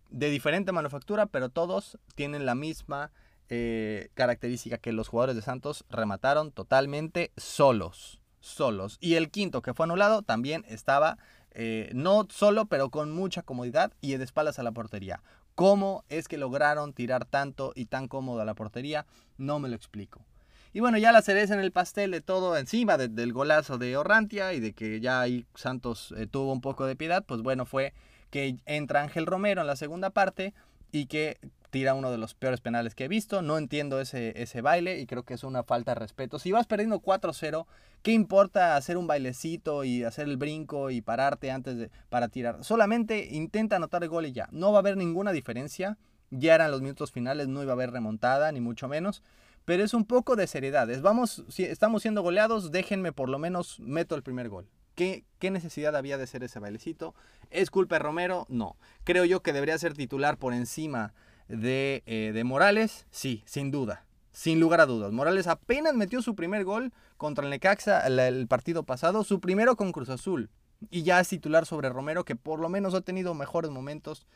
de 0.10 0.30
diferente 0.30 0.72
manufactura, 0.72 1.26
pero 1.26 1.50
todos 1.50 1.98
tienen 2.16 2.46
la 2.46 2.56
misma 2.56 3.12
eh, 3.50 4.10
característica 4.14 4.78
que 4.78 4.92
los 4.92 5.08
jugadores 5.08 5.36
de 5.36 5.42
Santos 5.42 5.86
remataron 5.90 6.52
totalmente 6.52 7.32
solos. 7.38 8.22
Solos. 8.40 8.98
Y 9.02 9.16
el 9.16 9.32
quinto 9.32 9.62
que 9.62 9.74
fue 9.74 9.86
anulado 9.86 10.22
también 10.22 10.66
estaba 10.68 11.18
eh, 11.56 11.90
no 11.94 12.28
solo, 12.30 12.66
pero 12.66 12.90
con 12.90 13.12
mucha 13.12 13.42
comodidad 13.42 13.94
y 14.02 14.16
de 14.18 14.24
espaldas 14.24 14.60
a 14.60 14.64
la 14.64 14.74
portería. 14.74 15.22
¿Cómo 15.56 16.04
es 16.10 16.28
que 16.28 16.38
lograron 16.38 16.92
tirar 16.92 17.24
tanto 17.24 17.72
y 17.76 17.86
tan 17.86 18.10
cómodo 18.10 18.42
a 18.42 18.46
la 18.46 18.56
portería? 18.56 19.06
No 19.38 19.60
me 19.60 19.70
lo 19.70 19.76
explico. 19.76 20.26
Y 20.74 20.82
bueno, 20.82 20.98
ya 20.98 21.14
la 21.14 21.22
cereza 21.22 21.54
en 21.54 21.62
el 21.62 21.72
pastel 21.72 22.12
de 22.12 22.20
todo 22.20 22.58
encima 22.58 22.98
del 22.98 23.32
golazo 23.32 23.78
de 23.78 23.96
Orrantia 23.96 24.52
y 24.52 24.60
de 24.60 24.74
que 24.74 25.00
ya 25.00 25.22
ahí 25.22 25.46
Santos 25.56 26.14
eh, 26.18 26.28
tuvo 26.28 26.52
un 26.52 26.60
poco 26.60 26.86
de 26.86 26.98
piedad, 26.98 27.24
pues 27.26 27.42
bueno, 27.42 27.66
fue 27.66 27.94
que 28.30 28.58
entra 28.66 29.02
Ángel 29.02 29.26
Romero 29.26 29.62
en 29.62 29.68
la 29.68 29.78
segunda 29.78 30.10
parte 30.10 30.54
y 30.92 31.06
que 31.06 31.38
tira 31.70 31.94
uno 31.94 32.12
de 32.12 32.18
los 32.18 32.34
peores 32.34 32.60
penales 32.60 32.94
que 32.94 33.06
he 33.06 33.08
visto. 33.08 33.42
No 33.42 33.58
entiendo 33.58 34.02
ese, 34.02 34.34
ese 34.42 34.60
baile 34.60 35.00
y 35.00 35.06
creo 35.06 35.24
que 35.24 35.36
es 35.36 35.46
una 35.46 35.64
falta 35.64 35.94
de 35.94 36.00
respeto. 36.00 36.40
Si 36.40 36.52
vas 36.52 36.68
perdiendo 36.68 37.00
4-0, 37.00 37.66
¿qué 38.06 38.12
importa 38.12 38.76
hacer 38.76 38.98
un 38.98 39.08
bailecito 39.08 39.84
y 39.84 40.04
hacer 40.04 40.28
el 40.28 40.38
brinco 40.38 40.92
y 40.92 41.02
pararte 41.02 41.50
antes 41.50 41.76
de 41.76 41.90
para 42.10 42.28
tirar? 42.28 42.64
Solamente 42.64 43.30
intenta 43.32 43.78
anotar 43.78 44.04
el 44.04 44.10
gol 44.10 44.28
y 44.28 44.32
ya. 44.32 44.48
No 44.52 44.72
va 44.72 44.78
a 44.78 44.82
haber 44.82 44.96
ninguna 44.96 45.32
diferencia. 45.32 45.98
Ya 46.30 46.54
eran 46.54 46.70
los 46.70 46.84
minutos 46.84 47.12
finales, 47.12 47.48
no 47.48 47.64
iba 47.64 47.72
a 47.72 47.74
haber 47.74 47.90
remontada, 47.90 48.52
ni 48.52 48.62
mucho 48.62 48.88
menos. 48.88 49.24
Pero 49.66 49.84
es 49.84 49.96
un 49.96 50.06
poco 50.06 50.36
de 50.36 50.46
seriedad. 50.46 50.88
vamos, 51.02 51.46
si 51.50 51.64
estamos 51.64 52.04
siendo 52.04 52.22
goleados, 52.22 52.72
déjenme 52.72 53.12
por 53.12 53.28
lo 53.28 53.40
menos 53.40 53.80
meto 53.80 54.14
el 54.14 54.22
primer 54.22 54.50
gol. 54.50 54.70
¿Qué, 54.94 55.26
¿Qué, 55.40 55.50
necesidad 55.50 55.96
había 55.96 56.18
de 56.18 56.26
hacer 56.26 56.44
ese 56.44 56.60
bailecito? 56.60 57.16
¿Es 57.50 57.72
culpa 57.72 57.96
de 57.96 58.00
Romero? 58.00 58.46
No. 58.50 58.78
Creo 59.04 59.26
yo 59.26 59.42
que 59.42 59.52
debería 59.52 59.80
ser 59.80 59.96
titular 59.96 60.38
por 60.38 60.54
encima 60.54 61.16
eh, 61.50 62.32
de, 62.34 62.44
Morales, 62.44 63.08
sí, 63.10 63.44
sin 63.46 63.72
duda. 63.72 64.05
Sin 64.36 64.60
lugar 64.60 64.82
a 64.82 64.86
dudas. 64.86 65.14
Morales 65.14 65.48
apenas 65.48 65.94
metió 65.94 66.22
su 66.22 66.36
primer 66.36 66.66
gol 66.66 66.92
contra 67.16 67.46
el 67.46 67.50
Necaxa 67.50 68.06
el, 68.06 68.48
partido 68.50 68.84
pasado, 68.84 69.24
su 69.24 69.40
primero 69.40 69.78
con 69.78 69.94
Cruz 69.94 70.10
Azul. 70.10 70.50
Y 70.92 71.04
ya 71.04 71.22
es 71.22 71.30
titular 71.30 71.66
sobre 71.66 71.88
Romero, 71.88 72.26
que 72.26 72.36
por 72.36 72.60
lo 72.60 72.68
menos 72.68 72.94
ha 72.96 73.00
tenido 73.00 73.34
mejores 73.34 73.72
momentos 73.72 74.28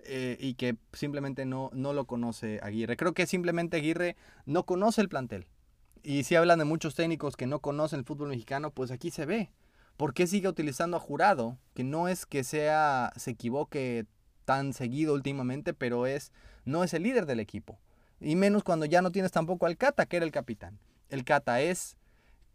eh, 0.00 0.36
y 0.38 0.52
que 0.52 0.76
simplemente 0.92 1.46
no, 1.46 1.70
no 1.72 1.94
lo 1.94 2.04
conoce 2.04 2.60
Aguirre. 2.62 2.98
Creo 2.98 3.14
que 3.14 3.26
simplemente 3.26 3.78
Aguirre 3.78 4.16
no 4.44 4.66
conoce 4.66 5.00
el 5.00 5.08
plantel. 5.08 5.46
Y 6.02 6.24
si 6.24 6.36
hablan 6.36 6.58
de 6.58 6.66
muchos 6.66 6.94
técnicos 6.94 7.34
que 7.34 7.46
no 7.46 7.60
conocen 7.60 8.00
el 8.00 8.04
fútbol 8.04 8.28
mexicano, 8.28 8.70
pues 8.70 8.90
aquí 8.90 9.10
se 9.10 9.24
ve. 9.24 9.50
¿Por 9.96 10.12
qué 10.12 10.26
sigue 10.26 10.48
utilizando 10.48 10.98
a 10.98 11.00
Jurado? 11.00 11.56
Que 11.72 11.84
no 11.84 12.08
es 12.08 12.26
que 12.26 12.44
sea 12.44 13.14
se 13.16 13.30
equivoque 13.30 14.04
tan 14.44 14.74
seguido 14.74 15.14
últimamente, 15.14 15.72
pero 15.72 16.06
es 16.06 16.32
no 16.66 16.84
es 16.84 16.92
el 16.92 17.04
líder 17.04 17.24
del 17.24 17.40
equipo. 17.40 17.78
Y 18.20 18.36
menos 18.36 18.64
cuando 18.64 18.86
ya 18.86 19.02
no 19.02 19.10
tienes 19.10 19.32
tampoco 19.32 19.66
al 19.66 19.76
Cata, 19.76 20.06
que 20.06 20.16
era 20.16 20.26
el 20.26 20.32
capitán. 20.32 20.78
El 21.08 21.24
Cata 21.24 21.60
es 21.60 21.96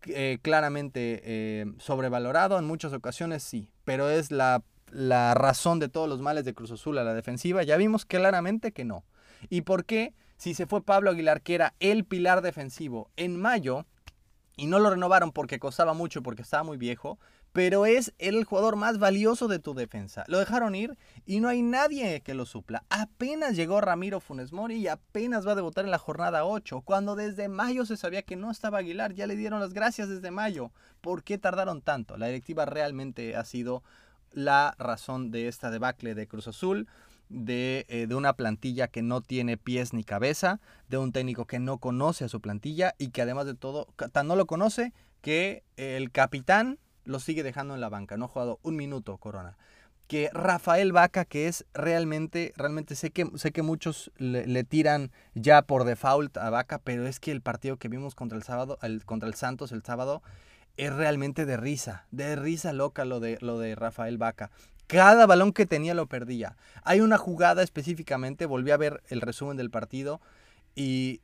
eh, 0.08 0.40
claramente 0.42 1.22
eh, 1.24 1.66
sobrevalorado, 1.78 2.60
en 2.60 2.66
muchas 2.66 2.94
ocasiones 2.94 3.44
sí, 3.44 3.72
pero 3.86 4.10
es 4.10 4.32
la, 4.32 4.62
la 4.92 5.34
razón 5.34 5.80
de 5.80 5.90
todos 5.90 6.10
los 6.10 6.22
males 6.22 6.46
de 6.46 6.54
Cruz 6.54 6.72
Azul 6.72 6.98
a 6.98 7.04
la 7.04 7.14
defensiva. 7.14 7.64
Ya 7.64 7.78
vimos 7.78 8.06
claramente 8.06 8.72
que 8.72 8.84
no. 8.84 9.04
¿Y 9.50 9.62
por 9.62 9.86
qué? 9.86 10.14
Si 10.38 10.54
se 10.54 10.66
fue 10.66 10.84
Pablo 10.84 11.12
Aguilar, 11.12 11.42
que 11.42 11.56
era 11.56 11.74
el 11.80 12.06
pilar 12.06 12.42
defensivo, 12.42 13.10
en 13.16 13.40
mayo, 13.40 13.86
y 14.58 14.68
no 14.68 14.80
lo 14.80 14.90
renovaron 14.90 15.32
porque 15.32 15.60
costaba 15.60 15.94
mucho, 15.94 16.22
porque 16.22 16.42
estaba 16.42 16.64
muy 16.64 16.78
viejo, 16.78 17.18
pero 17.54 17.86
es 17.86 18.14
el 18.18 18.44
jugador 18.44 18.76
más 18.76 18.98
valioso 18.98 19.48
de 19.48 19.60
tu 19.60 19.76
defensa. 19.76 20.26
Lo 20.28 20.40
dejaron 20.40 20.74
ir 20.74 20.98
y 21.26 21.40
no 21.40 21.48
hay 21.48 21.62
nadie 21.62 22.22
que 22.22 22.34
lo 22.34 22.48
supla. 22.48 22.84
Apenas 22.90 23.56
llegó 23.56 23.80
Ramiro 23.80 24.20
Funes 24.20 24.52
Mori 24.52 24.78
y 24.78 24.88
apenas 24.88 25.48
va 25.48 25.52
a 25.52 25.56
debutar 25.56 25.86
en 25.86 25.92
la 25.92 26.00
jornada 26.00 26.46
8, 26.46 26.82
cuando 26.82 27.16
desde 27.16 27.48
mayo 27.48 27.86
se 27.86 27.96
sabía 27.96 28.24
que 28.24 28.36
no 28.36 28.50
estaba 28.50 28.80
Aguilar, 28.80 29.14
ya 29.14 29.28
le 29.28 29.36
dieron 29.36 29.60
las 29.60 29.74
gracias 29.74 30.10
desde 30.10 30.32
mayo. 30.32 30.72
¿Por 31.00 31.24
qué 31.24 31.38
tardaron 31.38 31.84
tanto? 31.84 32.18
La 32.18 32.26
directiva 32.26 32.66
realmente 32.66 33.36
ha 33.36 33.46
sido 33.46 33.84
la 34.32 34.76
razón 34.80 35.30
de 35.30 35.48
esta 35.48 35.70
debacle 35.70 36.16
de 36.16 36.28
Cruz 36.28 36.48
Azul. 36.48 36.88
De, 37.30 37.86
eh, 37.88 38.06
de, 38.06 38.14
una 38.14 38.34
plantilla 38.34 38.90
que 38.90 39.02
no 39.02 39.22
tiene 39.22 39.58
pies 39.58 39.94
ni 39.94 40.04
cabeza, 40.04 40.60
de 40.88 40.98
un 41.00 41.12
técnico 41.12 41.46
que 41.46 41.58
no 41.58 41.80
conoce 41.80 42.26
a 42.26 42.30
su 42.30 42.42
plantilla 42.42 42.94
y 43.00 43.10
que 43.10 43.24
además 43.24 43.48
de 43.48 43.56
todo, 43.56 43.88
tan 44.12 44.28
no 44.28 44.36
lo 44.36 44.46
conoce 44.46 44.94
que 45.22 45.64
el 45.78 46.12
capitán 46.12 46.78
lo 47.06 47.20
sigue 47.20 47.44
dejando 47.44 47.74
en 47.76 47.82
la 47.82 47.90
banca. 47.90 48.18
No 48.18 48.26
ha 48.26 48.30
jugado 48.30 48.60
un 48.64 48.76
minuto 48.76 49.18
Corona. 49.18 49.58
Que 50.08 50.30
Rafael 50.34 50.92
Vaca, 50.92 51.26
que 51.26 51.48
es 51.48 51.66
realmente, 51.74 52.54
realmente 52.58 52.96
sé 52.96 53.12
que, 53.12 53.30
sé 53.36 53.52
que 53.52 53.62
muchos 53.62 54.12
le, 54.18 54.64
tiran 54.64 55.12
ya 55.34 55.62
por 55.62 55.86
default 55.86 56.38
a 56.38 56.50
Vaca, 56.50 56.80
pero 56.80 57.08
es 57.08 57.20
que 57.20 57.32
el 57.32 57.42
partido 57.42 57.78
que 57.78 57.88
vimos 57.88 58.14
contra 58.14 58.38
el 58.38 58.44
sábado, 58.44 58.78
el, 58.82 59.06
contra 59.06 59.30
el 59.30 59.36
Santos 59.36 59.72
el 59.72 59.84
sábado, 59.84 60.22
es 60.76 60.94
realmente 60.94 61.46
de 61.46 61.58
risa, 61.58 62.06
de 62.12 62.36
risa 62.36 62.74
loca 62.74 63.06
lo 63.06 63.20
de, 63.20 63.38
lo 63.42 63.60
de 63.60 63.76
Rafael 63.76 64.18
Vaca. 64.18 64.52
Cada 64.88 65.26
balón 65.26 65.54
que 65.54 65.66
tenía 65.66 65.94
lo 65.94 66.08
perdía. 66.08 66.58
Hay 66.84 67.00
una 67.00 67.18
jugada 67.18 67.64
específicamente, 67.64 68.46
volví 68.46 68.72
a 68.72 68.78
ver 68.78 69.02
el 69.08 69.22
resumen 69.22 69.58
del 69.58 69.70
partido 69.70 70.20
y 70.76 71.22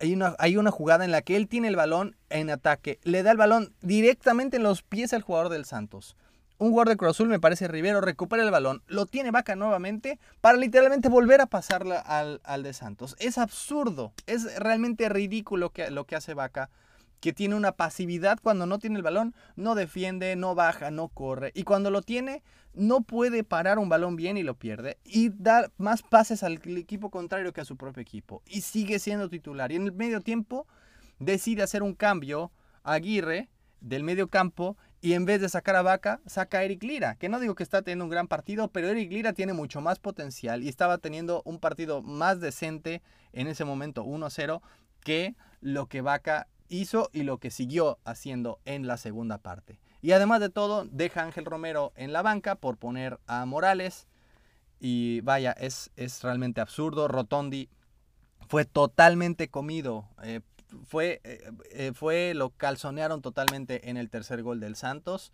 hay 0.00 0.14
una, 0.14 0.34
hay 0.38 0.56
una 0.56 0.70
jugada 0.70 1.04
en 1.04 1.12
la 1.12 1.22
que 1.22 1.36
él 1.36 1.46
tiene 1.46 1.68
el 1.68 1.76
balón 1.76 2.16
en 2.30 2.50
ataque, 2.50 2.98
le 3.04 3.22
da 3.22 3.30
el 3.30 3.36
balón 3.36 3.74
directamente 3.82 4.56
en 4.56 4.62
los 4.62 4.82
pies 4.82 5.12
al 5.12 5.22
jugador 5.22 5.50
del 5.50 5.64
Santos. 5.64 6.16
Un 6.58 6.70
jugador 6.70 6.90
de 6.90 6.96
Cruz 6.96 7.10
Azul, 7.10 7.28
me 7.28 7.40
parece 7.40 7.68
Rivero, 7.68 8.00
recupera 8.00 8.42
el 8.42 8.50
balón, 8.50 8.82
lo 8.86 9.06
tiene 9.06 9.30
Vaca 9.30 9.56
nuevamente 9.56 10.18
para 10.40 10.58
literalmente 10.58 11.08
volver 11.08 11.40
a 11.40 11.46
pasarla 11.46 11.98
al, 11.98 12.40
al 12.44 12.62
de 12.62 12.72
Santos. 12.72 13.16
Es 13.18 13.38
absurdo, 13.38 14.12
es 14.26 14.58
realmente 14.58 15.08
ridículo 15.08 15.70
que, 15.70 15.90
lo 15.90 16.04
que 16.04 16.16
hace 16.16 16.34
Vaca 16.34 16.68
que 17.20 17.32
tiene 17.32 17.54
una 17.54 17.72
pasividad 17.72 18.38
cuando 18.42 18.66
no 18.66 18.78
tiene 18.78 18.96
el 18.96 19.02
balón, 19.02 19.34
no 19.56 19.74
defiende, 19.74 20.34
no 20.36 20.54
baja, 20.54 20.90
no 20.90 21.08
corre. 21.08 21.52
Y 21.54 21.64
cuando 21.64 21.90
lo 21.90 22.02
tiene, 22.02 22.42
no 22.72 23.02
puede 23.02 23.44
parar 23.44 23.78
un 23.78 23.88
balón 23.88 24.16
bien 24.16 24.36
y 24.36 24.42
lo 24.42 24.54
pierde. 24.54 24.98
Y 25.04 25.30
da 25.30 25.70
más 25.76 26.02
pases 26.02 26.42
al 26.42 26.60
equipo 26.76 27.10
contrario 27.10 27.52
que 27.52 27.60
a 27.60 27.66
su 27.66 27.76
propio 27.76 28.00
equipo. 28.00 28.42
Y 28.46 28.62
sigue 28.62 28.98
siendo 28.98 29.28
titular. 29.28 29.70
Y 29.70 29.76
en 29.76 29.84
el 29.84 29.92
medio 29.92 30.20
tiempo 30.22 30.66
decide 31.18 31.62
hacer 31.62 31.82
un 31.82 31.94
cambio 31.94 32.52
a 32.82 32.94
Aguirre 32.94 33.50
del 33.80 34.02
medio 34.02 34.28
campo 34.28 34.76
y 35.02 35.14
en 35.14 35.24
vez 35.24 35.40
de 35.40 35.48
sacar 35.48 35.76
a 35.76 35.82
Vaca, 35.82 36.20
saca 36.26 36.58
a 36.58 36.64
Eric 36.64 36.82
Lira, 36.82 37.16
que 37.16 37.30
no 37.30 37.40
digo 37.40 37.54
que 37.54 37.62
está 37.62 37.80
teniendo 37.80 38.04
un 38.04 38.10
gran 38.10 38.28
partido, 38.28 38.68
pero 38.68 38.88
Eric 38.88 39.10
Lira 39.10 39.32
tiene 39.32 39.54
mucho 39.54 39.80
más 39.80 39.98
potencial 39.98 40.62
y 40.62 40.68
estaba 40.68 40.98
teniendo 40.98 41.40
un 41.46 41.58
partido 41.58 42.02
más 42.02 42.40
decente 42.40 43.02
en 43.32 43.46
ese 43.46 43.64
momento 43.64 44.04
1-0 44.04 44.60
que 45.02 45.34
lo 45.62 45.86
que 45.86 46.02
Vaca 46.02 46.48
hizo 46.70 47.10
y 47.12 47.24
lo 47.24 47.38
que 47.38 47.50
siguió 47.50 47.98
haciendo 48.04 48.60
en 48.64 48.86
la 48.86 48.96
segunda 48.96 49.38
parte. 49.38 49.78
Y 50.02 50.12
además 50.12 50.40
de 50.40 50.48
todo, 50.48 50.86
deja 50.86 51.20
a 51.20 51.24
Ángel 51.24 51.44
Romero 51.44 51.92
en 51.96 52.12
la 52.12 52.22
banca 52.22 52.54
por 52.54 52.78
poner 52.78 53.20
a 53.26 53.44
Morales. 53.44 54.08
Y 54.78 55.20
vaya, 55.20 55.52
es, 55.52 55.90
es 55.96 56.22
realmente 56.22 56.62
absurdo. 56.62 57.06
Rotondi 57.06 57.68
fue 58.48 58.64
totalmente 58.64 59.48
comido. 59.48 60.08
Eh, 60.22 60.40
fue, 60.86 61.20
eh, 61.24 61.50
eh, 61.70 61.92
fue, 61.94 62.32
lo 62.34 62.50
calzonearon 62.50 63.20
totalmente 63.20 63.90
en 63.90 63.96
el 63.96 64.08
tercer 64.08 64.42
gol 64.42 64.60
del 64.60 64.76
Santos. 64.76 65.32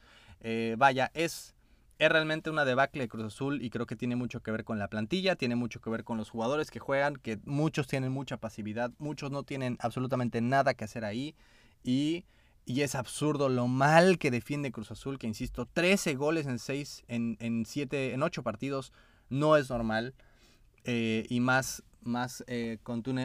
vaya, 0.76 1.10
es 1.14 1.55
es 1.98 2.10
realmente 2.10 2.50
una 2.50 2.64
debacle 2.64 3.02
de 3.02 3.08
Cruz 3.08 3.24
Azul 3.24 3.62
y 3.62 3.70
creo 3.70 3.86
que 3.86 3.96
tiene 3.96 4.16
mucho 4.16 4.42
que 4.42 4.50
ver 4.50 4.64
con 4.64 4.78
la 4.78 4.88
plantilla, 4.88 5.36
tiene 5.36 5.56
mucho 5.56 5.80
que 5.80 5.88
ver 5.88 6.04
con 6.04 6.18
los 6.18 6.28
jugadores 6.28 6.70
que 6.70 6.78
juegan, 6.78 7.16
que 7.16 7.38
muchos 7.44 7.86
tienen 7.86 8.12
mucha 8.12 8.36
pasividad, 8.36 8.92
muchos 8.98 9.30
no 9.30 9.44
tienen 9.44 9.78
absolutamente 9.80 10.40
nada 10.42 10.74
que 10.74 10.84
hacer 10.84 11.04
ahí 11.04 11.34
y, 11.82 12.24
es 12.66 12.96
absurdo 12.96 13.48
lo 13.48 13.68
mal 13.68 14.18
que 14.18 14.32
defiende 14.32 14.72
Cruz 14.72 14.90
Azul, 14.90 15.18
que 15.18 15.28
insisto, 15.28 15.66
13 15.66 16.16
goles 16.16 16.46
en 16.46 16.58
6, 16.58 17.04
en, 17.06 17.36
en 17.40 17.64
7, 17.64 18.12
en 18.12 18.22
8 18.22 18.42
partidos 18.42 18.92
no 19.28 19.56
es 19.56 19.70
normal 19.70 20.14
eh, 20.84 21.26
y 21.28 21.38
más, 21.38 21.84
más 22.02 22.44
eh, 22.48 22.78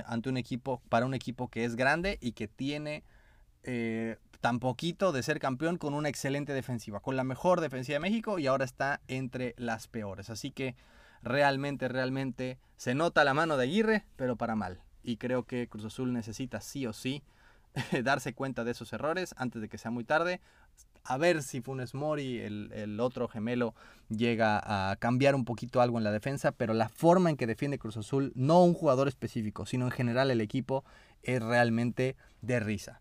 ante 0.05 0.29
un 0.29 0.37
equipo, 0.37 0.81
para 0.89 1.07
un 1.07 1.15
equipo 1.15 1.49
que 1.49 1.65
es 1.65 1.75
grande 1.75 2.17
y 2.21 2.33
que 2.33 2.47
tiene... 2.47 3.03
Eh, 3.63 4.17
tan 4.41 4.59
poquito 4.59 5.11
de 5.11 5.21
ser 5.21 5.39
campeón 5.39 5.77
con 5.77 5.93
una 5.93 6.09
excelente 6.09 6.53
defensiva, 6.53 6.99
con 6.99 7.15
la 7.15 7.23
mejor 7.23 7.61
defensiva 7.61 7.97
de 7.97 7.99
México 7.99 8.39
y 8.39 8.47
ahora 8.47 8.65
está 8.65 8.99
entre 9.07 9.53
las 9.57 9.87
peores. 9.87 10.31
Así 10.31 10.51
que 10.51 10.75
realmente, 11.21 11.87
realmente 11.87 12.57
se 12.75 12.95
nota 12.95 13.23
la 13.23 13.35
mano 13.35 13.55
de 13.55 13.65
Aguirre, 13.65 14.05
pero 14.15 14.35
para 14.35 14.55
mal. 14.55 14.81
Y 15.03 15.17
creo 15.17 15.43
que 15.43 15.67
Cruz 15.67 15.85
Azul 15.85 16.11
necesita 16.11 16.59
sí 16.59 16.87
o 16.87 16.93
sí 16.93 17.23
darse 18.03 18.33
cuenta 18.33 18.63
de 18.63 18.71
esos 18.71 18.91
errores 18.93 19.33
antes 19.37 19.61
de 19.61 19.69
que 19.69 19.77
sea 19.77 19.91
muy 19.91 20.03
tarde. 20.03 20.41
a 21.03 21.17
ver 21.17 21.43
si 21.43 21.61
Funes 21.61 21.93
Mori, 21.93 22.39
el, 22.39 22.71
el, 22.73 22.99
otro 22.99 23.27
gemelo, 23.27 23.75
llega 24.09 24.61
a 24.63 24.95
cambiar 24.97 25.35
un 25.35 25.45
poquito 25.45 25.81
algo 25.81 25.97
en 25.97 26.03
la 26.03 26.11
defensa, 26.11 26.51
pero 26.51 26.73
la 26.73 26.89
forma 26.89 27.29
en 27.29 27.37
que 27.37 27.47
defiende 27.47 27.79
Cruz 27.79 27.97
Azul, 27.97 28.31
no 28.35 28.63
un 28.63 28.73
jugador 28.73 29.07
específico, 29.07 29.65
sino 29.65 29.85
en 29.85 29.91
general 29.91 30.31
el 30.31 30.41
equipo, 30.41 30.83
es 31.23 31.41
realmente 31.41 32.15
de 32.41 32.59
risa. 32.59 33.00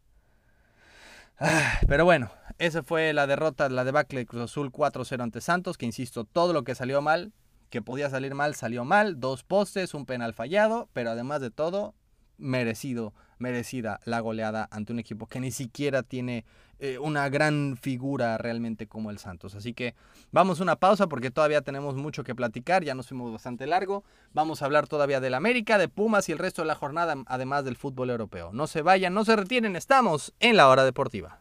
Ah, 1.43 1.81
pero 1.89 2.05
bueno, 2.05 2.31
esa 2.59 2.83
fue 2.83 3.15
la 3.15 3.27
derrota, 3.27 3.71
la 3.71 3.85
debacle 3.85 4.21
de 4.21 4.27
Cruz 4.27 4.43
Azul 4.43 4.71
4-0 4.71 5.23
ante 5.23 5.41
Santos, 5.41 5.79
que 5.79 5.87
insisto, 5.87 6.25
todo 6.25 6.53
lo 6.53 6.65
que 6.65 6.75
salió 6.75 7.01
mal, 7.01 7.33
que 7.71 7.81
podía 7.81 8.11
salir 8.11 8.35
mal, 8.35 8.55
salió 8.55 8.85
mal, 8.85 9.21
dos 9.21 9.43
postes, 9.43 9.95
un 9.95 10.05
penal 10.05 10.35
fallado, 10.35 10.91
pero 10.93 11.11
además 11.11 11.41
de 11.41 11.51
todo, 11.51 11.95
merecido, 12.37 13.15
merecida 13.41 14.01
la 14.05 14.21
goleada 14.21 14.69
ante 14.71 14.93
un 14.93 14.99
equipo 14.99 15.27
que 15.27 15.41
ni 15.41 15.51
siquiera 15.51 16.03
tiene 16.03 16.45
eh, 16.79 16.99
una 16.99 17.29
gran 17.29 17.77
figura 17.77 18.39
realmente 18.39 18.87
como 18.87 19.11
el 19.11 19.19
Santos. 19.19 19.55
Así 19.55 19.75
que 19.75 19.95
vamos 20.33 20.61
a 20.61 20.63
una 20.63 20.77
pausa 20.77 21.09
porque 21.09 21.31
todavía 21.31 21.63
tenemos 21.63 21.97
mucho 21.97 22.25
que 22.25 22.35
platicar, 22.35 22.85
ya 22.85 22.95
nos 22.95 23.09
fuimos 23.09 23.33
bastante 23.33 23.67
largo. 23.67 24.05
Vamos 24.33 24.63
a 24.63 24.67
hablar 24.67 24.87
todavía 24.87 25.21
del 25.21 25.35
América, 25.35 25.77
de 25.79 25.89
Pumas 25.89 26.29
y 26.29 26.33
el 26.33 26.39
resto 26.39 26.63
de 26.63 26.69
la 26.69 26.75
jornada, 26.75 27.17
además 27.27 27.65
del 27.65 27.77
fútbol 27.77 28.11
europeo. 28.11 28.51
No 28.53 28.67
se 28.67 28.83
vayan, 28.83 29.13
no 29.15 29.25
se 29.25 29.37
retiren, 29.37 29.77
estamos 29.77 30.33
en 30.41 30.57
la 30.57 30.69
hora 30.69 30.85
deportiva. 30.85 31.41